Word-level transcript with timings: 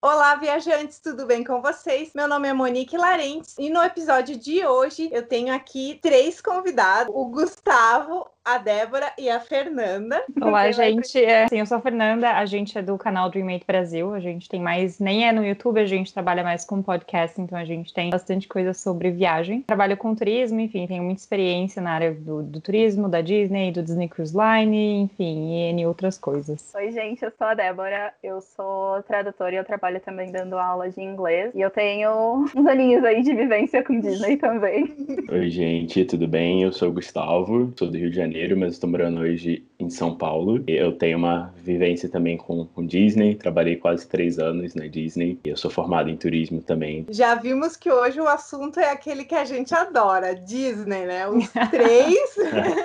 Olá, 0.00 0.36
viajantes, 0.36 1.00
tudo 1.00 1.26
bem 1.26 1.42
com 1.42 1.60
vocês? 1.60 2.12
Meu 2.14 2.28
nome 2.28 2.46
é 2.46 2.52
Monique 2.52 2.96
Larentes 2.96 3.56
e 3.58 3.68
no 3.68 3.82
episódio 3.82 4.38
de 4.38 4.64
hoje 4.64 5.10
eu 5.12 5.26
tenho 5.26 5.52
aqui 5.52 5.98
três 6.00 6.40
convidados: 6.40 7.12
o 7.12 7.24
Gustavo, 7.26 8.30
a 8.48 8.56
Débora 8.56 9.12
e 9.18 9.28
a 9.28 9.40
Fernanda. 9.40 10.24
Olá, 10.40 10.70
gente. 10.72 11.22
É, 11.22 11.46
sim, 11.48 11.58
eu 11.58 11.66
sou 11.66 11.76
a 11.76 11.80
Fernanda, 11.82 12.30
a 12.30 12.46
gente 12.46 12.78
é 12.78 12.82
do 12.82 12.96
canal 12.96 13.28
Dreammate 13.28 13.66
Brasil. 13.66 14.14
A 14.14 14.20
gente 14.20 14.48
tem 14.48 14.58
mais, 14.58 14.98
nem 14.98 15.28
é 15.28 15.32
no 15.32 15.44
YouTube, 15.44 15.78
a 15.78 15.84
gente 15.84 16.14
trabalha 16.14 16.42
mais 16.42 16.64
com 16.64 16.82
podcast, 16.82 17.38
então 17.38 17.58
a 17.58 17.66
gente 17.66 17.92
tem 17.92 18.08
bastante 18.08 18.48
coisa 18.48 18.72
sobre 18.72 19.10
viagem. 19.10 19.62
Trabalho 19.66 19.98
com 19.98 20.14
turismo, 20.14 20.60
enfim, 20.60 20.86
tenho 20.86 21.02
muita 21.02 21.20
experiência 21.20 21.82
na 21.82 21.90
área 21.90 22.14
do, 22.14 22.42
do 22.42 22.58
turismo, 22.58 23.06
da 23.06 23.20
Disney, 23.20 23.70
do 23.70 23.82
Disney 23.82 24.08
Cruise 24.08 24.34
Line, 24.34 25.02
enfim, 25.02 25.52
e 25.52 25.70
N 25.70 25.86
outras 25.86 26.16
coisas. 26.16 26.72
Oi, 26.74 26.90
gente, 26.90 27.22
eu 27.22 27.32
sou 27.36 27.48
a 27.48 27.52
Débora, 27.52 28.14
eu 28.22 28.40
sou 28.40 29.02
tradutora 29.02 29.52
e 29.52 29.58
eu 29.58 29.64
trabalho 29.64 30.00
também 30.00 30.32
dando 30.32 30.56
aula 30.56 30.88
de 30.88 31.02
inglês. 31.02 31.54
E 31.54 31.60
eu 31.60 31.70
tenho 31.70 32.46
uns 32.56 32.66
aninhos 32.66 33.04
aí 33.04 33.22
de 33.22 33.34
vivência 33.34 33.84
com 33.84 34.00
Disney 34.00 34.38
também. 34.40 34.96
Oi, 35.30 35.50
gente, 35.50 36.02
tudo 36.06 36.26
bem? 36.26 36.62
Eu 36.62 36.72
sou 36.72 36.88
o 36.88 36.92
Gustavo, 36.92 37.74
sou 37.76 37.90
do 37.90 37.98
Rio 37.98 38.08
de 38.08 38.16
Janeiro 38.16 38.37
Janeiro, 38.38 38.56
mas 38.56 38.74
estou 38.74 38.88
morando 38.88 39.18
hoje 39.20 39.67
em 39.78 39.88
São 39.90 40.14
Paulo. 40.14 40.62
Eu 40.66 40.92
tenho 40.92 41.18
uma 41.18 41.52
vivência 41.62 42.08
também 42.08 42.36
com, 42.36 42.66
com 42.66 42.84
Disney, 42.84 43.34
trabalhei 43.34 43.76
quase 43.76 44.06
três 44.06 44.38
anos 44.38 44.74
na 44.74 44.86
Disney. 44.86 45.38
Eu 45.44 45.56
sou 45.56 45.70
formado 45.70 46.10
em 46.10 46.16
turismo 46.16 46.60
também. 46.60 47.06
Já 47.10 47.34
vimos 47.34 47.76
que 47.76 47.90
hoje 47.90 48.20
o 48.20 48.26
assunto 48.26 48.80
é 48.80 48.90
aquele 48.90 49.24
que 49.24 49.34
a 49.34 49.44
gente 49.44 49.74
adora, 49.74 50.34
Disney, 50.34 51.06
né? 51.06 51.28
Os 51.28 51.48
três 51.70 52.18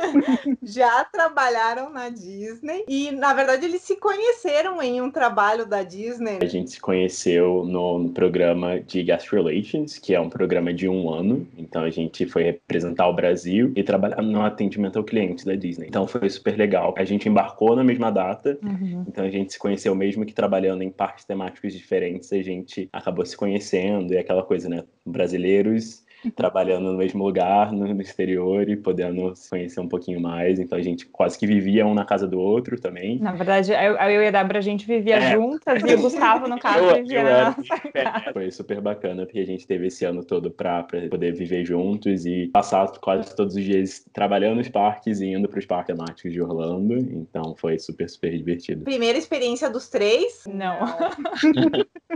já 0.62 1.04
trabalharam 1.06 1.90
na 1.90 2.10
Disney 2.10 2.84
e, 2.88 3.12
na 3.12 3.34
verdade, 3.34 3.66
eles 3.66 3.82
se 3.82 3.96
conheceram 3.96 4.82
em 4.82 5.02
um 5.02 5.10
trabalho 5.10 5.66
da 5.66 5.82
Disney. 5.84 6.40
A 6.42 6.46
gente 6.46 6.72
se 6.72 6.80
conheceu 6.80 7.66
no, 7.66 8.00
no 8.00 8.10
programa 8.10 8.80
de 8.80 9.04
Guest 9.04 9.32
Relations, 9.32 9.98
que 9.98 10.14
é 10.14 10.20
um 10.20 10.30
programa 10.30 10.74
de 10.74 10.88
um 10.88 11.10
ano. 11.10 11.48
Então 11.58 11.84
a 11.84 11.90
gente 11.90 12.26
foi 12.26 12.44
representar 12.44 13.08
o 13.08 13.14
Brasil 13.14 13.72
e 13.76 13.84
trabalhar 13.84 14.22
no 14.22 14.42
atendimento 14.42 14.98
ao 14.98 15.04
cliente 15.04 15.46
da 15.46 15.56
Disney. 15.56 15.88
Então 15.88 16.08
foi 16.08 16.30
super 16.30 16.58
legal. 16.58 16.83
A 16.98 17.04
gente 17.04 17.30
embarcou 17.30 17.76
na 17.76 17.84
mesma 17.84 18.12
data, 18.12 18.58
uhum. 18.64 19.06
então 19.08 19.24
a 19.24 19.30
gente 19.30 19.54
se 19.54 19.60
conheceu 19.60 19.94
mesmo 19.96 20.26
que 20.26 20.34
trabalhando 20.34 20.82
em 20.82 20.90
parques 20.90 21.24
temáticos 21.24 21.74
diferentes, 21.74 22.34
a 22.34 22.42
gente 22.42 22.90
acabou 22.92 23.26
se 23.26 23.38
conhecendo 23.38 24.14
e 24.14 24.18
aquela 24.18 24.44
coisa, 24.44 24.68
né? 24.68 24.84
Brasileiros 25.06 26.03
trabalhando 26.32 26.92
no 26.92 26.98
mesmo 26.98 27.24
lugar, 27.24 27.72
no, 27.72 28.02
exterior 28.02 28.68
e 28.70 28.76
podendo 28.76 29.36
se 29.36 29.50
conhecer 29.50 29.80
um 29.80 29.88
pouquinho 29.88 30.20
mais. 30.20 30.60
Então 30.60 30.78
a 30.78 30.82
gente 30.82 31.06
quase 31.06 31.38
que 31.38 31.48
vivia 31.48 31.86
um 31.86 31.94
na 31.94 32.06
casa 32.06 32.28
do 32.28 32.40
outro 32.40 32.80
também. 32.80 33.20
Na 33.20 33.32
verdade, 33.32 33.72
eu, 33.72 33.96
eu 33.96 34.24
e 34.24 34.28
a 34.28 34.32
Débora 34.32 34.60
a 34.60 34.62
gente 34.62 34.86
vivia 34.86 35.16
é. 35.16 35.32
juntas 35.34 35.82
e 35.82 35.94
o 35.94 36.02
Gustavo, 36.02 36.48
no 36.48 36.58
caso, 36.60 36.84
eu, 36.84 36.96
vivia 36.96 37.20
eu 37.20 37.24
na 37.24 37.56
nossa 37.58 37.92
casa. 37.92 38.34
Foi 38.34 38.52
super 38.52 38.82
bacana 38.82 39.26
porque 39.26 39.40
a 39.40 39.46
gente 39.46 39.66
teve 39.66 39.88
esse 39.88 40.06
ano 40.06 40.24
todo 40.24 40.52
para 40.52 40.84
poder 41.10 41.34
viver 41.34 41.66
juntos 41.66 42.26
e 42.26 42.50
passar 42.54 42.88
quase 43.00 43.36
todos 43.36 43.56
os 43.56 43.64
dias 43.64 44.06
trabalhando 44.14 44.58
nos 44.58 44.70
parques 44.70 45.22
e 45.22 45.28
indo 45.28 45.48
para 45.48 45.60
os 45.60 45.66
parques 45.66 45.96
temáticos 45.96 46.32
de 46.32 46.42
Orlando. 46.42 46.98
Então 46.98 47.56
foi 47.56 47.80
super, 47.80 48.10
super 48.10 48.36
divertido. 48.36 48.84
Primeira 48.84 49.18
experiência 49.18 49.70
dos 49.70 49.90
três? 49.90 50.44
Não. 50.48 50.78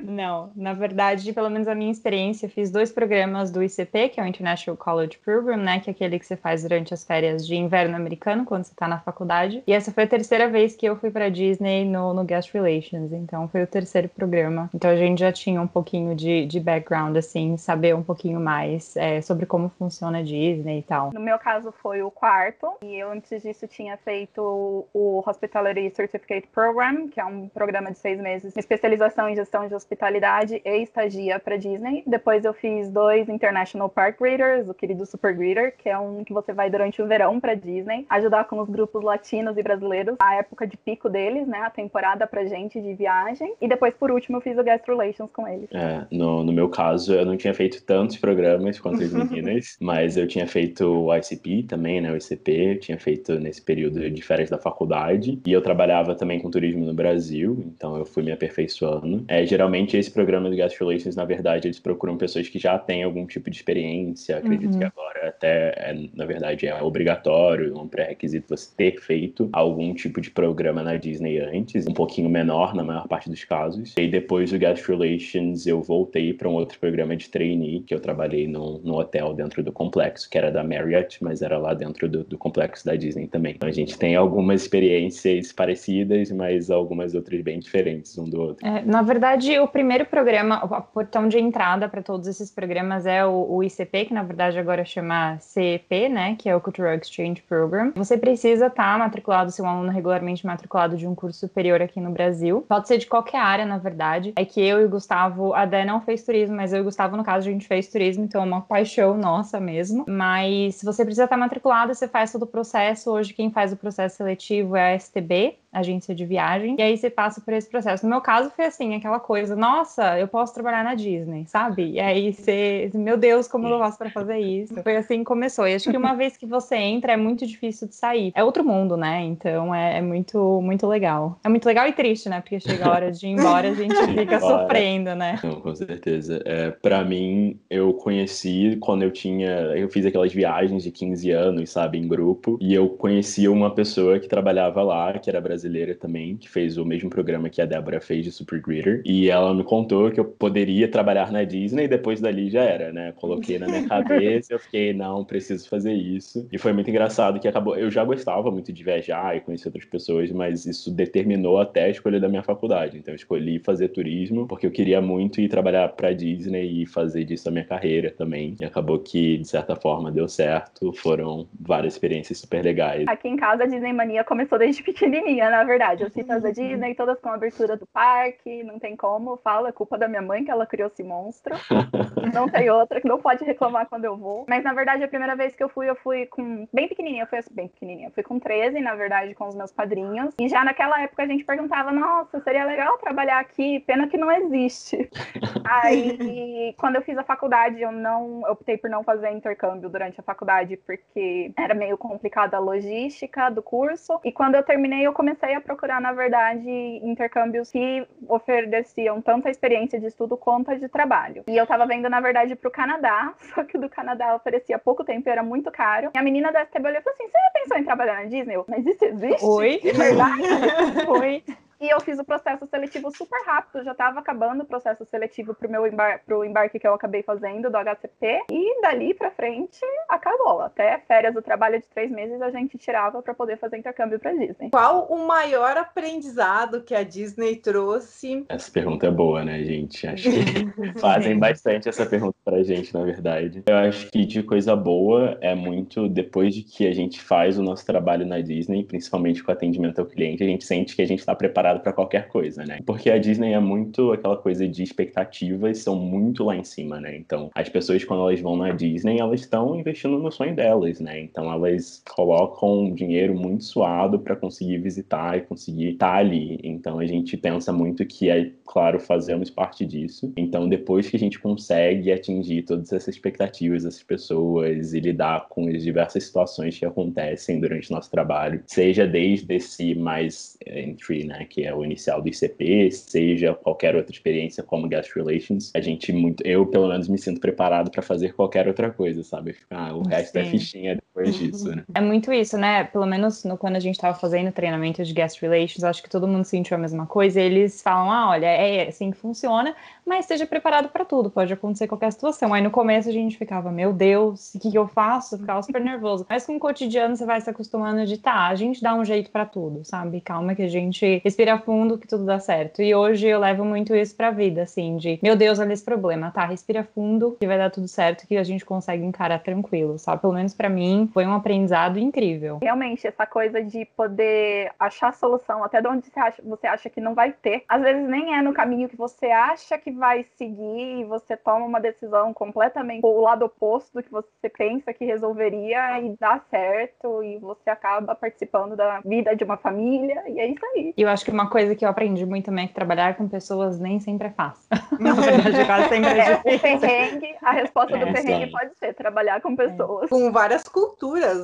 Não, 0.03 0.51
na 0.55 0.73
verdade, 0.73 1.33
pelo 1.33 1.49
menos 1.49 1.67
a 1.67 1.75
minha 1.75 1.91
experiência, 1.91 2.49
fiz 2.49 2.71
dois 2.71 2.91
programas 2.91 3.51
do 3.51 3.63
ICP 3.63 3.96
que 4.09 4.19
é 4.19 4.23
o 4.23 4.27
International 4.27 4.75
College 4.75 5.17
Program, 5.19 5.57
né, 5.57 5.79
que 5.79 5.89
é 5.89 5.93
aquele 5.93 6.19
que 6.19 6.25
você 6.25 6.35
faz 6.35 6.63
durante 6.63 6.93
as 6.93 7.03
férias 7.03 7.47
de 7.47 7.55
inverno 7.55 7.95
americano, 7.95 8.43
quando 8.43 8.65
você 8.65 8.71
está 8.71 8.87
na 8.87 8.99
faculdade. 8.99 9.63
E 9.65 9.73
essa 9.73 9.91
foi 9.91 10.03
a 10.03 10.07
terceira 10.07 10.49
vez 10.49 10.75
que 10.75 10.85
eu 10.85 10.95
fui 10.97 11.09
para 11.09 11.29
Disney 11.29 11.85
no, 11.85 12.13
no 12.13 12.23
Guest 12.23 12.53
Relations, 12.53 13.13
então 13.13 13.47
foi 13.47 13.63
o 13.63 13.67
terceiro 13.67 14.09
programa. 14.09 14.69
Então 14.73 14.89
a 14.89 14.95
gente 14.95 15.19
já 15.19 15.31
tinha 15.31 15.61
um 15.61 15.67
pouquinho 15.67 16.15
de, 16.15 16.45
de 16.45 16.59
background, 16.59 17.15
assim, 17.15 17.55
saber 17.57 17.95
um 17.95 18.03
pouquinho 18.03 18.39
mais 18.39 18.95
é, 18.97 19.21
sobre 19.21 19.45
como 19.45 19.69
funciona 19.69 20.19
a 20.19 20.21
Disney 20.21 20.79
e 20.79 20.83
tal. 20.83 21.11
No 21.13 21.21
meu 21.21 21.39
caso 21.39 21.71
foi 21.71 22.01
o 22.01 22.11
quarto, 22.11 22.67
e 22.81 22.95
eu 22.95 23.11
antes 23.11 23.41
disso 23.41 23.67
tinha 23.67 23.95
feito 23.97 24.87
o 24.93 25.23
Hospitality 25.25 25.95
Certificate 25.95 26.47
Program, 26.47 27.07
que 27.07 27.19
é 27.19 27.25
um 27.25 27.47
programa 27.47 27.91
de 27.91 27.97
seis 27.97 28.19
meses, 28.19 28.55
especialização 28.57 29.29
em 29.29 29.35
gestão 29.35 29.67
de 29.67 29.75
hospitalidade 29.75 30.61
e 30.65 30.83
estagia 30.83 31.39
para 31.39 31.57
Disney. 31.57 32.03
Depois 32.05 32.43
eu 32.43 32.53
fiz 32.53 32.89
dois 32.89 33.29
International 33.29 33.86
o 33.87 33.89
Park 33.89 34.19
Greeters, 34.19 34.69
o 34.69 34.73
querido 34.73 35.05
Super 35.05 35.33
Greeter, 35.33 35.73
que 35.77 35.89
é 35.89 35.97
um 35.97 36.23
que 36.23 36.33
você 36.33 36.53
vai 36.53 36.69
durante 36.69 37.01
o 37.01 37.07
verão 37.07 37.39
para 37.39 37.55
Disney, 37.55 38.05
ajudar 38.09 38.43
com 38.43 38.59
os 38.59 38.69
grupos 38.69 39.01
latinos 39.01 39.57
e 39.57 39.63
brasileiros, 39.63 40.15
a 40.19 40.35
época 40.35 40.67
de 40.67 40.77
pico 40.77 41.09
deles, 41.09 41.47
né, 41.47 41.59
a 41.59 41.69
temporada 41.69 42.27
pra 42.27 42.45
gente 42.45 42.81
de 42.81 42.93
viagem. 42.93 43.53
E 43.61 43.67
depois, 43.67 43.93
por 43.93 44.11
último, 44.11 44.37
eu 44.37 44.41
fiz 44.41 44.57
o 44.57 44.63
Guest 44.63 44.85
Relations 44.85 45.29
com 45.31 45.47
eles. 45.47 45.69
É, 45.71 46.05
no, 46.11 46.43
no 46.43 46.51
meu 46.51 46.69
caso, 46.69 47.13
eu 47.13 47.25
não 47.25 47.37
tinha 47.37 47.53
feito 47.53 47.83
tantos 47.83 48.17
programas 48.17 48.79
quanto 48.79 49.01
as 49.01 49.11
meninas, 49.13 49.77
mas 49.79 50.17
eu 50.17 50.27
tinha 50.27 50.45
feito 50.45 50.85
o 50.85 51.15
ICP 51.15 51.63
também, 51.63 52.01
né, 52.01 52.11
o 52.11 52.17
ICP, 52.17 52.51
eu 52.51 52.79
tinha 52.79 52.99
feito 52.99 53.39
nesse 53.39 53.61
período 53.61 54.09
de 54.09 54.21
férias 54.21 54.49
da 54.49 54.57
faculdade, 54.57 55.41
e 55.45 55.51
eu 55.51 55.61
trabalhava 55.61 56.13
também 56.13 56.39
com 56.39 56.51
turismo 56.51 56.85
no 56.85 56.93
Brasil, 56.93 57.63
então 57.67 57.95
eu 57.95 58.05
fui 58.05 58.21
me 58.21 58.31
aperfeiçoando. 58.33 59.23
É, 59.29 59.45
geralmente, 59.45 59.95
esse 59.95 60.11
programa 60.11 60.49
do 60.49 60.55
Guest 60.55 60.77
Relations, 60.77 61.15
na 61.15 61.23
verdade, 61.23 61.67
eles 61.67 61.79
procuram 61.79 62.17
pessoas 62.17 62.49
que 62.49 62.59
já 62.59 62.77
têm 62.77 63.03
algum 63.03 63.25
tipo 63.25 63.49
de 63.49 63.55
experiência 63.55 63.76
experiência. 63.77 64.37
Acredito 64.37 64.73
uhum. 64.73 64.79
que 64.79 64.85
agora 64.85 65.29
até, 65.29 65.73
é, 65.77 66.09
na 66.15 66.25
verdade, 66.25 66.67
é 66.67 66.81
obrigatório, 66.81 67.77
um 67.79 67.87
pré-requisito 67.87 68.55
você 68.55 68.69
ter 68.75 68.99
feito 69.01 69.49
algum 69.53 69.93
tipo 69.93 70.19
de 70.19 70.31
programa 70.31 70.83
na 70.83 70.97
Disney 70.97 71.39
antes, 71.39 71.85
um 71.87 71.93
pouquinho 71.93 72.29
menor 72.29 72.73
na 72.73 72.83
maior 72.83 73.07
parte 73.07 73.29
dos 73.29 73.43
casos. 73.43 73.93
E 73.97 74.07
depois 74.07 74.51
do 74.51 74.57
Guest 74.57 74.87
Relations 74.87 75.67
eu 75.67 75.81
voltei 75.81 76.33
para 76.33 76.49
um 76.49 76.53
outro 76.53 76.79
programa 76.79 77.15
de 77.15 77.29
trainee, 77.29 77.81
que 77.81 77.93
eu 77.93 77.99
trabalhei 77.99 78.47
no, 78.47 78.79
no 78.79 78.97
hotel 78.97 79.33
dentro 79.33 79.63
do 79.63 79.71
complexo, 79.71 80.29
que 80.29 80.37
era 80.37 80.51
da 80.51 80.63
Marriott, 80.63 81.23
mas 81.23 81.41
era 81.41 81.57
lá 81.57 81.73
dentro 81.73 82.09
do, 82.09 82.23
do 82.23 82.37
complexo 82.37 82.85
da 82.85 82.95
Disney 82.95 83.27
também. 83.27 83.53
Então 83.55 83.69
a 83.69 83.71
gente 83.71 83.97
tem 83.97 84.15
algumas 84.15 84.61
experiências 84.61 85.51
parecidas, 85.51 86.31
mas 86.31 86.71
algumas 86.71 87.13
outras 87.13 87.41
bem 87.41 87.59
diferentes 87.59 88.17
um 88.17 88.29
do 88.29 88.41
outro. 88.41 88.65
É, 88.65 88.83
na 88.83 89.01
verdade, 89.01 89.59
o 89.59 89.67
primeiro 89.67 90.05
programa, 90.05 90.63
o 90.63 90.81
portão 90.81 91.27
de 91.27 91.37
entrada 91.37 91.87
para 91.87 92.01
todos 92.01 92.27
esses 92.27 92.51
programas 92.51 93.05
é 93.05 93.25
o, 93.25 93.47
o 93.49 93.56
ICP, 93.63 94.05
que 94.05 94.13
na 94.13 94.23
verdade 94.23 94.57
agora 94.57 94.85
chama 94.85 95.37
CEP, 95.39 96.09
né, 96.09 96.35
que 96.37 96.49
é 96.49 96.55
o 96.55 96.61
Cultural 96.61 96.95
Exchange 96.95 97.41
Program. 97.41 97.91
Você 97.95 98.17
precisa 98.17 98.67
estar 98.67 98.97
matriculado, 98.97 99.51
ser 99.51 99.61
um 99.61 99.67
aluno 99.67 99.91
regularmente 99.91 100.45
matriculado 100.45 100.97
de 100.97 101.07
um 101.07 101.15
curso 101.15 101.39
superior 101.39 101.81
aqui 101.81 101.99
no 101.99 102.11
Brasil. 102.11 102.65
Pode 102.67 102.87
ser 102.87 102.97
de 102.97 103.07
qualquer 103.07 103.39
área, 103.39 103.65
na 103.65 103.77
verdade. 103.77 104.33
É 104.35 104.45
que 104.45 104.61
eu 104.61 104.81
e 104.81 104.85
o 104.85 104.89
Gustavo, 104.89 105.53
a 105.53 105.65
Dé 105.65 105.85
não 105.85 106.01
fez 106.01 106.23
turismo, 106.23 106.55
mas 106.55 106.73
eu 106.73 106.79
e 106.79 106.81
o 106.81 106.85
Gustavo, 106.85 107.17
no 107.17 107.23
caso, 107.23 107.47
a 107.47 107.51
gente 107.51 107.67
fez 107.67 107.87
turismo, 107.87 108.23
então 108.23 108.41
é 108.41 108.45
uma 108.45 108.61
paixão 108.61 109.17
nossa 109.17 109.59
mesmo. 109.59 110.05
Mas 110.07 110.75
se 110.75 110.85
você 110.85 111.03
precisa 111.03 111.25
estar 111.25 111.37
matriculado, 111.37 111.93
você 111.93 112.07
faz 112.07 112.31
todo 112.31 112.43
o 112.43 112.47
processo. 112.47 113.11
Hoje 113.11 113.33
quem 113.33 113.51
faz 113.51 113.71
o 113.71 113.77
processo 113.77 114.17
seletivo 114.17 114.75
é 114.75 114.93
a 114.93 114.99
STB, 114.99 115.55
agência 115.71 116.15
de 116.15 116.25
viagem, 116.25 116.75
e 116.79 116.81
aí 116.81 116.97
você 116.97 117.09
passa 117.09 117.41
por 117.41 117.53
esse 117.53 117.69
processo. 117.69 118.05
No 118.05 118.09
meu 118.09 118.21
caso 118.21 118.49
foi 118.55 118.65
assim, 118.65 118.95
aquela 118.95 119.19
coisa, 119.19 119.55
nossa, 119.55 120.17
eu 120.19 120.27
posso 120.27 120.53
trabalhar 120.53 120.83
na 120.83 120.95
Disney, 120.95 121.45
sabe? 121.47 121.91
E 121.91 121.99
aí 121.99 122.33
você, 122.33 122.89
meu 122.93 123.17
Deus, 123.17 123.46
como 123.47 123.67
eu 123.67 123.79
faço 123.79 123.97
para 123.97 124.09
fazer 124.09 124.37
isso? 124.39 124.75
Foi 124.81 124.95
assim 124.95 125.19
que 125.19 125.25
começou. 125.25 125.67
E 125.67 125.75
acho 125.75 125.89
que 125.89 125.97
uma 125.97 126.13
vez 126.15 126.35
que 126.37 126.45
você 126.45 126.75
entra, 126.75 127.13
é 127.13 127.17
muito 127.17 127.45
difícil 127.45 127.87
de 127.87 127.95
sair. 127.95 128.31
É 128.35 128.43
outro 128.43 128.63
mundo, 128.63 128.97
né? 128.97 129.23
Então 129.23 129.73
é, 129.73 129.97
é 129.97 130.01
muito, 130.01 130.61
muito 130.61 130.87
legal. 130.87 131.39
É 131.43 131.49
muito 131.49 131.65
legal 131.65 131.87
e 131.87 131.93
triste, 131.93 132.29
né? 132.29 132.41
Porque 132.41 132.59
chega 132.59 132.85
a 132.85 132.91
hora 132.91 133.11
de 133.11 133.27
ir 133.27 133.31
embora, 133.31 133.69
a 133.69 133.73
gente 133.75 133.95
fica 133.95 134.39
sofrendo, 134.39 135.15
né? 135.15 135.39
Não, 135.43 135.61
com 135.61 135.75
certeza. 135.75 136.41
É, 136.45 136.71
para 136.71 137.03
mim, 137.03 137.59
eu 137.69 137.93
conheci 137.93 138.77
quando 138.79 139.03
eu 139.03 139.11
tinha, 139.11 139.49
eu 139.75 139.89
fiz 139.89 140.05
aquelas 140.05 140.33
viagens 140.33 140.83
de 140.83 140.91
15 140.91 141.31
anos, 141.31 141.69
sabe, 141.69 141.97
em 141.97 142.07
grupo, 142.07 142.57
e 142.61 142.73
eu 142.73 142.89
conheci 142.89 143.47
uma 143.47 143.71
pessoa 143.73 144.19
que 144.19 144.27
trabalhava 144.27 144.81
lá, 144.81 145.13
que 145.19 145.29
era 145.29 145.41
brasileira 145.41 145.57
brasileira 145.57 145.95
também, 145.95 146.37
que 146.37 146.49
fez 146.49 146.77
o 146.77 146.85
mesmo 146.85 147.09
programa 147.09 147.49
que 147.49 147.61
a 147.61 147.65
Débora 147.65 147.99
fez 147.99 148.23
de 148.23 148.31
Super 148.31 148.61
Greeter. 148.61 149.01
E 149.05 149.29
ela 149.29 149.53
me 149.53 149.63
contou 149.63 150.11
que 150.11 150.19
eu 150.19 150.25
poderia 150.25 150.87
trabalhar 150.87 151.31
na 151.31 151.43
Disney 151.43 151.85
e 151.85 151.87
depois 151.87 152.21
dali 152.21 152.49
já 152.49 152.63
era, 152.63 152.91
né? 152.91 153.13
Coloquei 153.37 153.59
na 153.59 153.67
minha 153.67 153.87
cabeça, 153.87 154.53
eu 154.53 154.59
fiquei, 154.59 154.93
não, 154.93 155.23
preciso 155.23 155.69
fazer 155.69 155.93
isso. 155.93 156.47
E 156.51 156.57
foi 156.57 156.73
muito 156.73 156.89
engraçado 156.89 157.39
que 157.39 157.47
acabou. 157.47 157.75
Eu 157.75 157.91
já 157.91 158.03
gostava 158.03 158.49
muito 158.49 158.73
de 158.73 158.83
viajar 158.83 159.37
e 159.37 159.41
conhecer 159.41 159.67
outras 159.67 159.85
pessoas, 159.85 160.31
mas 160.31 160.65
isso 160.65 160.91
determinou 160.91 161.59
até 161.59 161.85
a 161.85 161.89
escolha 161.89 162.19
da 162.19 162.27
minha 162.27 162.41
faculdade. 162.41 162.97
Então 162.97 163.13
eu 163.13 163.15
escolhi 163.15 163.59
fazer 163.59 163.89
turismo 163.89 164.47
porque 164.47 164.65
eu 164.65 164.71
queria 164.71 164.99
muito 165.01 165.39
ir 165.39 165.49
trabalhar 165.49 165.89
para 165.89 166.13
Disney 166.13 166.81
e 166.81 166.85
fazer 166.87 167.23
disso 167.25 167.47
a 167.49 167.51
minha 167.51 167.65
carreira 167.65 168.11
também. 168.11 168.55
E 168.59 168.65
acabou 168.65 168.99
que, 168.99 169.37
de 169.37 169.47
certa 169.47 169.75
forma, 169.75 170.11
deu 170.11 170.27
certo. 170.27 170.91
Foram 170.93 171.47
várias 171.59 171.93
experiências 171.93 172.39
super 172.39 172.63
legais. 172.63 173.07
Aqui 173.07 173.27
em 173.27 173.37
casa 173.37 173.63
a 173.63 173.67
Disney 173.67 173.93
Mania 173.93 174.23
começou 174.23 174.57
desde 174.57 174.81
pequenininha 174.81 175.49
na 175.49 175.63
verdade. 175.63 176.03
As 176.03 176.13
fitas 176.13 176.41
da 176.41 176.49
Disney, 176.49 176.95
todas 176.95 177.19
com 177.19 177.29
abertura 177.29 177.77
do 177.77 177.85
parque, 177.85 178.63
não 178.63 178.79
tem 178.79 178.95
como. 178.95 179.31
Eu 179.31 179.37
falo, 179.37 179.67
é 179.67 179.71
culpa 179.71 179.97
da 179.97 180.07
minha 180.07 180.21
mãe 180.21 180.43
que 180.43 180.51
ela 180.51 180.65
criou 180.65 180.87
esse 180.87 181.03
monstro. 181.03 181.55
não 182.33 182.49
tem 182.49 182.69
outra, 182.69 182.99
que 182.99 183.07
não 183.07 183.19
pode 183.27 183.43
reclamar 183.43 183.87
quando 183.89 184.05
eu 184.05 184.15
vou. 184.15 184.45
Mas, 184.47 184.63
na 184.63 184.71
verdade, 184.71 185.03
a 185.03 185.07
primeira 185.07 185.35
vez 185.35 185.53
que 185.53 185.61
eu 185.61 185.67
fui, 185.67 185.89
eu 185.89 185.95
fui 185.97 186.25
com... 186.27 186.65
Bem 186.71 186.87
pequenininha, 186.87 187.23
eu 187.23 187.27
fui 187.27 187.37
assim, 187.37 187.53
bem 187.53 187.67
pequenininha. 187.67 188.07
Eu 188.07 188.11
fui 188.13 188.23
com 188.23 188.39
13, 188.39 188.79
na 188.79 188.95
verdade, 188.95 189.35
com 189.35 189.49
os 189.49 189.55
meus 189.55 189.69
padrinhos. 189.69 190.33
E 190.39 190.47
já 190.47 190.63
naquela 190.63 191.01
época 191.01 191.23
a 191.23 191.27
gente 191.27 191.43
perguntava, 191.43 191.91
nossa, 191.91 192.39
seria 192.39 192.63
legal 192.63 192.97
trabalhar 192.99 193.39
aqui, 193.39 193.81
pena 193.81 194.07
que 194.07 194.17
não 194.17 194.31
existe. 194.31 195.09
Aí, 195.69 196.73
quando 196.77 196.95
eu 196.95 197.01
fiz 197.01 197.17
a 197.17 197.23
faculdade, 197.23 197.81
eu 197.81 197.91
não 197.91 198.43
eu 198.45 198.53
optei 198.53 198.77
por 198.77 198.89
não 198.89 199.03
fazer 199.03 199.29
intercâmbio 199.31 199.89
durante 199.89 200.17
a 200.21 200.23
faculdade, 200.23 200.77
porque 200.77 201.51
era 201.57 201.73
meio 201.73 201.97
complicada 201.97 202.55
a 202.55 202.61
logística 202.61 203.49
do 203.49 203.61
curso. 203.61 204.21
E 204.23 204.31
quando 204.31 204.55
eu 204.55 204.63
terminei, 204.63 205.05
eu 205.05 205.11
comecei 205.11 205.53
a 205.53 205.59
procurar, 205.59 205.99
na 205.99 206.13
verdade, 206.13 206.69
intercâmbios 207.03 207.71
que 207.71 208.07
ofereciam 208.29 209.21
tanto 209.21 209.49
a 209.49 209.51
experiência 209.51 209.99
de 209.99 210.05
estudo 210.05 210.37
quanto 210.37 210.71
a 210.71 210.75
de 210.75 210.87
trabalho. 210.87 211.43
E 211.47 211.57
eu 211.57 211.67
tava 211.67 211.85
vendo, 211.85 212.09
na 212.09 212.21
verdade, 212.21 212.55
pro 212.55 212.71
Canadá, 212.71 213.16
só 213.53 213.63
que 213.63 213.77
o 213.77 213.81
do 213.81 213.89
Canadá 213.89 214.35
oferecia 214.35 214.77
pouco 214.79 215.03
tempo 215.03 215.27
e 215.27 215.31
era 215.31 215.43
muito 215.43 215.71
caro. 215.71 216.11
E 216.15 216.17
a 216.17 216.23
menina 216.23 216.51
da 216.51 216.65
STB 216.65 216.87
olhou 216.87 216.99
e 216.99 217.03
falou 217.03 217.15
assim: 217.15 217.27
Você 217.27 217.37
já 217.37 217.51
pensou 217.53 217.77
em 217.77 217.83
trabalhar 217.83 218.15
na 218.15 218.23
Disney? 218.25 218.55
Mas 218.67 218.85
isso 218.85 219.03
existe? 219.05 219.45
Oi? 219.45 219.81
É 219.87 219.93
verdade? 219.93 220.41
Oi. 221.09 221.43
E 221.79 221.93
eu 221.93 221.99
fiz 222.01 222.17
o 222.17 222.23
processo 222.23 222.65
seletivo 222.65 223.11
super 223.15 223.39
rápido, 223.45 223.83
já 223.83 223.91
estava 223.91 224.19
acabando 224.19 224.63
o 224.63 224.65
processo 224.65 225.05
seletivo 225.05 225.53
pro 225.53 225.69
meu 225.69 225.85
embar 225.85 226.21
pro 226.25 226.43
embarque 226.43 226.79
que 226.79 226.87
eu 226.87 226.93
acabei 226.93 227.21
fazendo 227.21 227.69
do 227.69 227.77
HCP. 227.77 228.41
E 228.51 228.81
dali 228.81 229.13
para 229.13 229.29
frente 229.29 229.79
acabou. 230.09 230.61
Até 230.61 230.97
férias 231.07 231.35
do 231.35 231.41
trabalho 231.41 231.79
de 231.79 231.85
três 231.87 232.09
meses 232.09 232.41
a 232.41 232.49
gente 232.49 232.77
tirava 232.77 233.21
para 233.21 233.33
poder 233.33 233.57
fazer 233.57 233.77
intercâmbio 233.77 234.19
para 234.19 234.33
Disney. 234.33 234.71
Qual 234.71 235.05
o 235.05 235.27
maior 235.27 235.77
aprendizado 235.77 236.81
que 236.81 236.95
a 236.95 237.03
Disney 237.03 237.57
trouxe? 237.57 238.43
Essa 238.49 238.71
pergunta 238.71 239.05
é 239.05 239.11
boa, 239.11 239.45
né, 239.45 239.63
gente? 239.63 240.07
Acho 240.07 240.29
que 240.31 240.97
fazem 240.99 241.37
bastante 241.37 241.87
essa 241.87 242.05
pergunta 242.05 242.35
pra 242.43 242.63
gente, 242.63 242.91
na 242.91 243.03
verdade. 243.03 243.63
Eu 243.67 243.75
acho 243.75 244.09
que 244.09 244.25
de 244.25 244.41
coisa 244.41 244.75
boa 244.75 245.37
é 245.41 245.53
muito 245.53 246.09
depois 246.09 246.55
de 246.55 246.63
que 246.63 246.87
a 246.87 246.93
gente 246.93 247.21
faz 247.21 247.59
o 247.59 247.63
nosso 247.63 247.85
trabalho 247.85 248.25
na 248.25 248.41
Disney, 248.41 248.83
principalmente 248.83 249.43
com 249.43 249.51
atendimento 249.51 249.99
ao 249.99 250.05
cliente, 250.07 250.43
a 250.43 250.47
gente 250.47 250.65
sente 250.65 250.95
que 250.95 251.01
a 251.03 251.07
gente 251.07 251.19
está 251.19 251.35
preparado 251.35 251.66
preparado 251.67 251.81
para 251.81 251.93
qualquer 251.93 252.27
coisa, 252.27 252.65
né? 252.65 252.79
Porque 252.85 253.09
a 253.09 253.17
Disney 253.17 253.53
é 253.53 253.59
muito 253.59 254.11
aquela 254.11 254.37
coisa 254.37 254.67
de 254.67 254.83
expectativas, 254.83 255.79
são 255.79 255.95
muito 255.95 256.43
lá 256.43 256.55
em 256.55 256.63
cima, 256.63 256.99
né? 256.99 257.15
Então, 257.17 257.49
as 257.53 257.69
pessoas, 257.69 258.03
quando 258.03 258.21
elas 258.21 258.39
vão 258.39 258.55
na 258.55 258.71
Disney, 258.71 259.19
elas 259.19 259.41
estão 259.41 259.77
investindo 259.79 260.17
no 260.17 260.31
sonho 260.31 260.55
delas, 260.55 260.99
né? 260.99 261.19
Então, 261.19 261.51
elas 261.51 262.01
colocam 262.09 262.93
dinheiro 262.93 263.35
muito 263.35 263.63
suado 263.63 264.19
para 264.19 264.35
conseguir 264.35 264.77
visitar 264.77 265.37
e 265.37 265.41
conseguir 265.41 265.93
estar 265.93 266.13
tá 266.13 266.17
ali. 266.17 266.59
Então, 266.63 266.99
a 266.99 267.05
gente 267.05 267.35
pensa 267.35 267.73
muito 267.73 268.05
que 268.05 268.29
é, 268.29 268.51
claro, 268.65 268.99
fazemos 268.99 269.49
parte 269.49 269.85
disso. 269.85 270.31
Então, 270.37 270.69
depois 270.69 271.09
que 271.09 271.15
a 271.15 271.19
gente 271.19 271.39
consegue 271.39 272.11
atingir 272.11 272.63
todas 272.63 272.91
essas 272.93 273.15
expectativas 273.15 273.83
dessas 273.83 274.03
pessoas 274.03 274.93
e 274.93 274.99
lidar 274.99 275.47
com 275.49 275.67
as 275.67 275.83
diversas 275.83 276.23
situações 276.23 276.77
que 276.77 276.85
acontecem 276.85 277.59
durante 277.59 277.89
o 277.91 277.95
nosso 277.95 278.09
trabalho, 278.09 278.61
seja 278.65 279.07
desde 279.07 279.55
esse 279.55 279.95
mais 279.95 280.57
entry, 280.65 281.23
né? 281.23 281.45
Que 281.57 281.63
é 281.63 281.73
o 281.73 281.83
inicial 281.83 282.21
do 282.21 282.29
ICP, 282.29 282.91
seja 282.91 283.55
qualquer 283.55 283.95
outra 283.95 284.11
experiência 284.13 284.61
como 284.61 284.87
Guest 284.87 285.15
Relations, 285.15 285.71
a 285.73 285.81
gente 285.81 286.13
muito, 286.13 286.45
eu 286.45 286.67
pelo 286.67 286.87
menos 286.87 287.07
me 287.07 287.17
sinto 287.17 287.41
preparado 287.41 287.89
para 287.89 288.03
fazer 288.03 288.33
qualquer 288.33 288.67
outra 288.67 288.91
coisa, 288.91 289.23
sabe? 289.23 289.55
Ah, 289.71 289.91
o 289.95 290.03
resto 290.03 290.33
Sim. 290.33 290.39
é 290.39 290.45
fichinha 290.45 291.01
depois 291.17 291.35
disso, 291.35 291.75
né? 291.75 291.83
É 291.93 292.01
muito 292.01 292.31
isso, 292.31 292.57
né? 292.57 292.83
Pelo 292.83 293.05
menos 293.05 293.43
no, 293.43 293.57
quando 293.57 293.75
a 293.75 293.79
gente 293.79 293.95
estava 293.95 294.17
fazendo 294.17 294.51
treinamento 294.51 295.03
de 295.03 295.13
Guest 295.13 295.41
Relations, 295.41 295.83
acho 295.83 296.03
que 296.03 296.09
todo 296.09 296.27
mundo 296.27 296.43
sentiu 296.45 296.77
a 296.77 296.79
mesma 296.79 297.05
coisa. 297.05 297.41
eles 297.41 297.81
falam, 297.81 298.11
ah, 298.11 298.29
olha, 298.29 298.45
é 298.45 298.87
assim 298.87 299.11
que 299.11 299.17
funciona, 299.17 299.75
mas 300.05 300.25
esteja 300.25 300.45
preparado 300.45 300.89
para 300.89 301.03
tudo, 301.03 301.29
pode 301.29 301.51
acontecer 301.51 301.87
qualquer 301.87 302.11
situação. 302.11 302.53
Aí 302.53 302.61
no 302.61 302.71
começo 302.71 303.09
a 303.09 303.11
gente 303.11 303.37
ficava, 303.37 303.71
meu 303.71 303.91
Deus, 303.91 304.53
o 304.53 304.59
que, 304.59 304.71
que 304.71 304.77
eu 304.77 304.87
faço? 304.87 305.37
Ficava 305.37 305.61
super 305.63 305.81
nervoso. 305.81 306.25
Mas 306.29 306.45
com 306.45 306.55
o 306.55 306.59
cotidiano 306.59 307.15
você 307.15 307.25
vai 307.25 307.41
se 307.41 307.49
acostumando 307.49 308.05
de 308.05 308.17
tá, 308.17 308.47
a 308.47 308.55
gente 308.55 308.81
dá 308.81 308.93
um 308.93 309.03
jeito 309.03 309.31
para 309.31 309.45
tudo, 309.45 309.83
sabe? 309.83 310.21
Calma 310.21 310.53
que 310.53 310.61
a 310.61 310.67
gente 310.67 311.21
respira 311.23 311.47
respira 311.47 311.57
fundo 311.59 311.97
que 311.97 312.07
tudo 312.07 312.25
dá 312.25 312.39
certo. 312.39 312.81
E 312.81 312.93
hoje 312.93 313.27
eu 313.27 313.39
levo 313.39 313.63
muito 313.63 313.95
isso 313.95 314.15
pra 314.15 314.31
vida, 314.31 314.63
assim, 314.63 314.97
de 314.97 315.19
meu 315.21 315.35
Deus, 315.35 315.59
olha 315.59 315.71
esse 315.71 315.83
problema, 315.83 316.31
tá? 316.31 316.45
Respira 316.45 316.83
fundo 316.83 317.37
que 317.39 317.47
vai 317.47 317.57
dar 317.57 317.69
tudo 317.69 317.87
certo, 317.87 318.27
que 318.27 318.35
a 318.35 318.43
gente 318.43 318.65
consegue 318.65 319.05
encarar 319.05 319.39
tranquilo, 319.39 319.97
sabe? 319.97 320.21
Pelo 320.21 320.33
menos 320.33 320.53
para 320.53 320.69
mim 320.69 321.06
foi 321.07 321.25
um 321.25 321.33
aprendizado 321.33 321.99
incrível. 321.99 322.59
Realmente, 322.61 323.07
essa 323.07 323.25
coisa 323.25 323.63
de 323.63 323.85
poder 323.85 324.71
achar 324.79 325.13
solução 325.13 325.63
até 325.63 325.81
de 325.81 325.87
onde 325.87 326.07
você 326.07 326.19
acha, 326.19 326.41
você 326.43 326.67
acha 326.67 326.89
que 326.89 327.01
não 327.01 327.13
vai 327.13 327.31
ter, 327.31 327.63
às 327.67 327.81
vezes 327.81 328.07
nem 328.07 328.35
é 328.35 328.41
no 328.41 328.53
caminho 328.53 328.89
que 328.89 328.95
você 328.95 329.27
acha 329.27 329.77
que 329.77 329.91
vai 329.91 330.25
seguir 330.37 331.01
e 331.01 331.05
você 331.05 331.35
toma 331.35 331.65
uma 331.65 331.79
decisão 331.79 332.33
completamente 332.33 333.05
o 333.05 333.21
lado 333.21 333.45
oposto 333.45 333.93
do 333.93 334.03
que 334.03 334.11
você 334.11 334.49
pensa 334.49 334.93
que 334.93 335.05
resolveria 335.05 335.99
e 336.01 336.15
dá 336.19 336.39
certo 336.49 337.23
e 337.23 337.37
você 337.37 337.69
acaba 337.69 338.15
participando 338.15 338.75
da 338.75 338.99
vida 339.01 339.35
de 339.35 339.43
uma 339.43 339.57
família 339.57 340.23
e 340.27 340.39
é 340.39 340.47
isso 340.47 340.65
aí. 340.73 340.93
E 340.95 341.01
eu 341.01 341.09
acho 341.09 341.23
que 341.23 341.31
uma 341.31 341.49
coisa 341.49 341.75
que 341.75 341.85
eu 341.85 341.89
aprendi 341.89 342.25
muito 342.25 342.45
também 342.45 342.65
é 342.65 342.67
que 342.67 342.73
trabalhar 342.73 343.15
com 343.15 343.27
pessoas 343.27 343.79
nem 343.79 343.99
sempre 343.99 344.27
é 344.27 344.31
fácil. 344.31 344.67
Na 344.99 345.13
verdade, 345.13 345.65
quase 345.65 345.89
sempre 345.89 346.09
é, 346.09 346.31
é 346.31 346.35
o 346.35 346.59
perrengue, 346.59 347.35
a 347.41 347.51
resposta 347.51 347.95
é, 347.95 348.05
do 348.05 348.11
perrengue 348.11 348.45
sim. 348.45 348.51
pode 348.51 348.75
ser 348.77 348.93
trabalhar 348.93 349.41
com 349.41 349.55
pessoas. 349.55 350.09
Com 350.09 350.31
várias 350.31 350.63
culturas, 350.63 350.96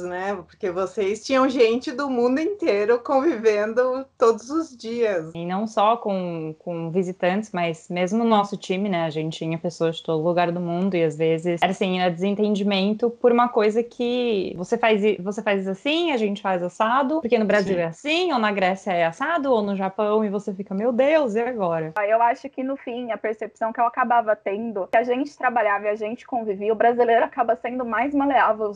né? 0.04 0.36
Porque 0.36 0.72
vocês 0.72 1.24
tinham 1.24 1.48
gente 1.48 1.92
do 1.92 2.10
mundo 2.10 2.40
inteiro 2.40 3.00
convivendo 3.00 4.06
todos 4.18 4.50
os 4.50 4.76
dias. 4.76 5.32
E 5.36 5.46
não 5.46 5.68
só 5.68 5.98
com, 5.98 6.56
com 6.60 6.90
visitantes, 6.92 7.52
mas 7.52 7.88
mesmo 7.90 8.20
no 8.20 8.30
nosso 8.30 8.58
time, 8.58 8.90
né? 8.90 9.06
A 9.06 9.10
gente 9.10 9.38
tinha 9.38 9.58
pessoas 9.58 9.98
de 9.98 10.04
todo 10.04 10.24
lugar 10.24 10.52
do 10.52 10.60
mundo 10.60 10.96
e 10.96 11.04
às 11.04 11.18
vezes 11.18 11.62
era 11.62 11.72
assim, 11.72 12.00
era 12.00 12.12
desentendimento 12.12 13.10
por 13.10 13.32
uma 13.32 13.50
coisa 13.50 13.84
que 13.84 14.54
você 14.58 14.78
faz, 14.78 15.02
você 15.20 15.42
faz 15.42 15.68
assim, 15.68 16.12
a 16.12 16.18
gente 16.18 16.42
faz 16.42 16.64
assado, 16.64 17.22
porque 17.22 17.38
no 17.38 17.46
Brasil 17.46 17.76
sim. 17.76 17.82
é 17.82 17.86
assim, 17.86 18.34
ou 18.34 18.40
na 18.40 18.52
Grécia 18.52 18.92
é 18.92 19.06
assado, 19.06 19.52
ou 19.52 19.62
no 19.62 19.76
Japão 19.76 20.24
e 20.26 20.30
você 20.30 20.54
fica, 20.54 20.74
meu 20.74 20.92
Deus, 20.92 21.36
e 21.36 21.42
agora? 21.42 21.94
Eu 22.08 22.22
acho 22.22 22.50
que 22.50 22.64
no 22.64 22.76
fim, 22.76 23.12
a 23.12 23.18
percepção 23.18 23.72
que 23.72 23.80
eu 23.80 23.86
acabava 23.86 24.36
tendo, 24.36 24.88
que 24.88 24.98
a 24.98 25.04
gente 25.04 25.38
trabalhava 25.38 25.86
e 25.86 25.90
a 25.90 25.96
gente 25.96 26.26
convivia, 26.26 26.72
o 26.72 26.76
brasileiro 26.76 27.26
acaba 27.26 27.56
sendo 27.56 27.86
mais 27.86 28.14
maleável, 28.14 28.74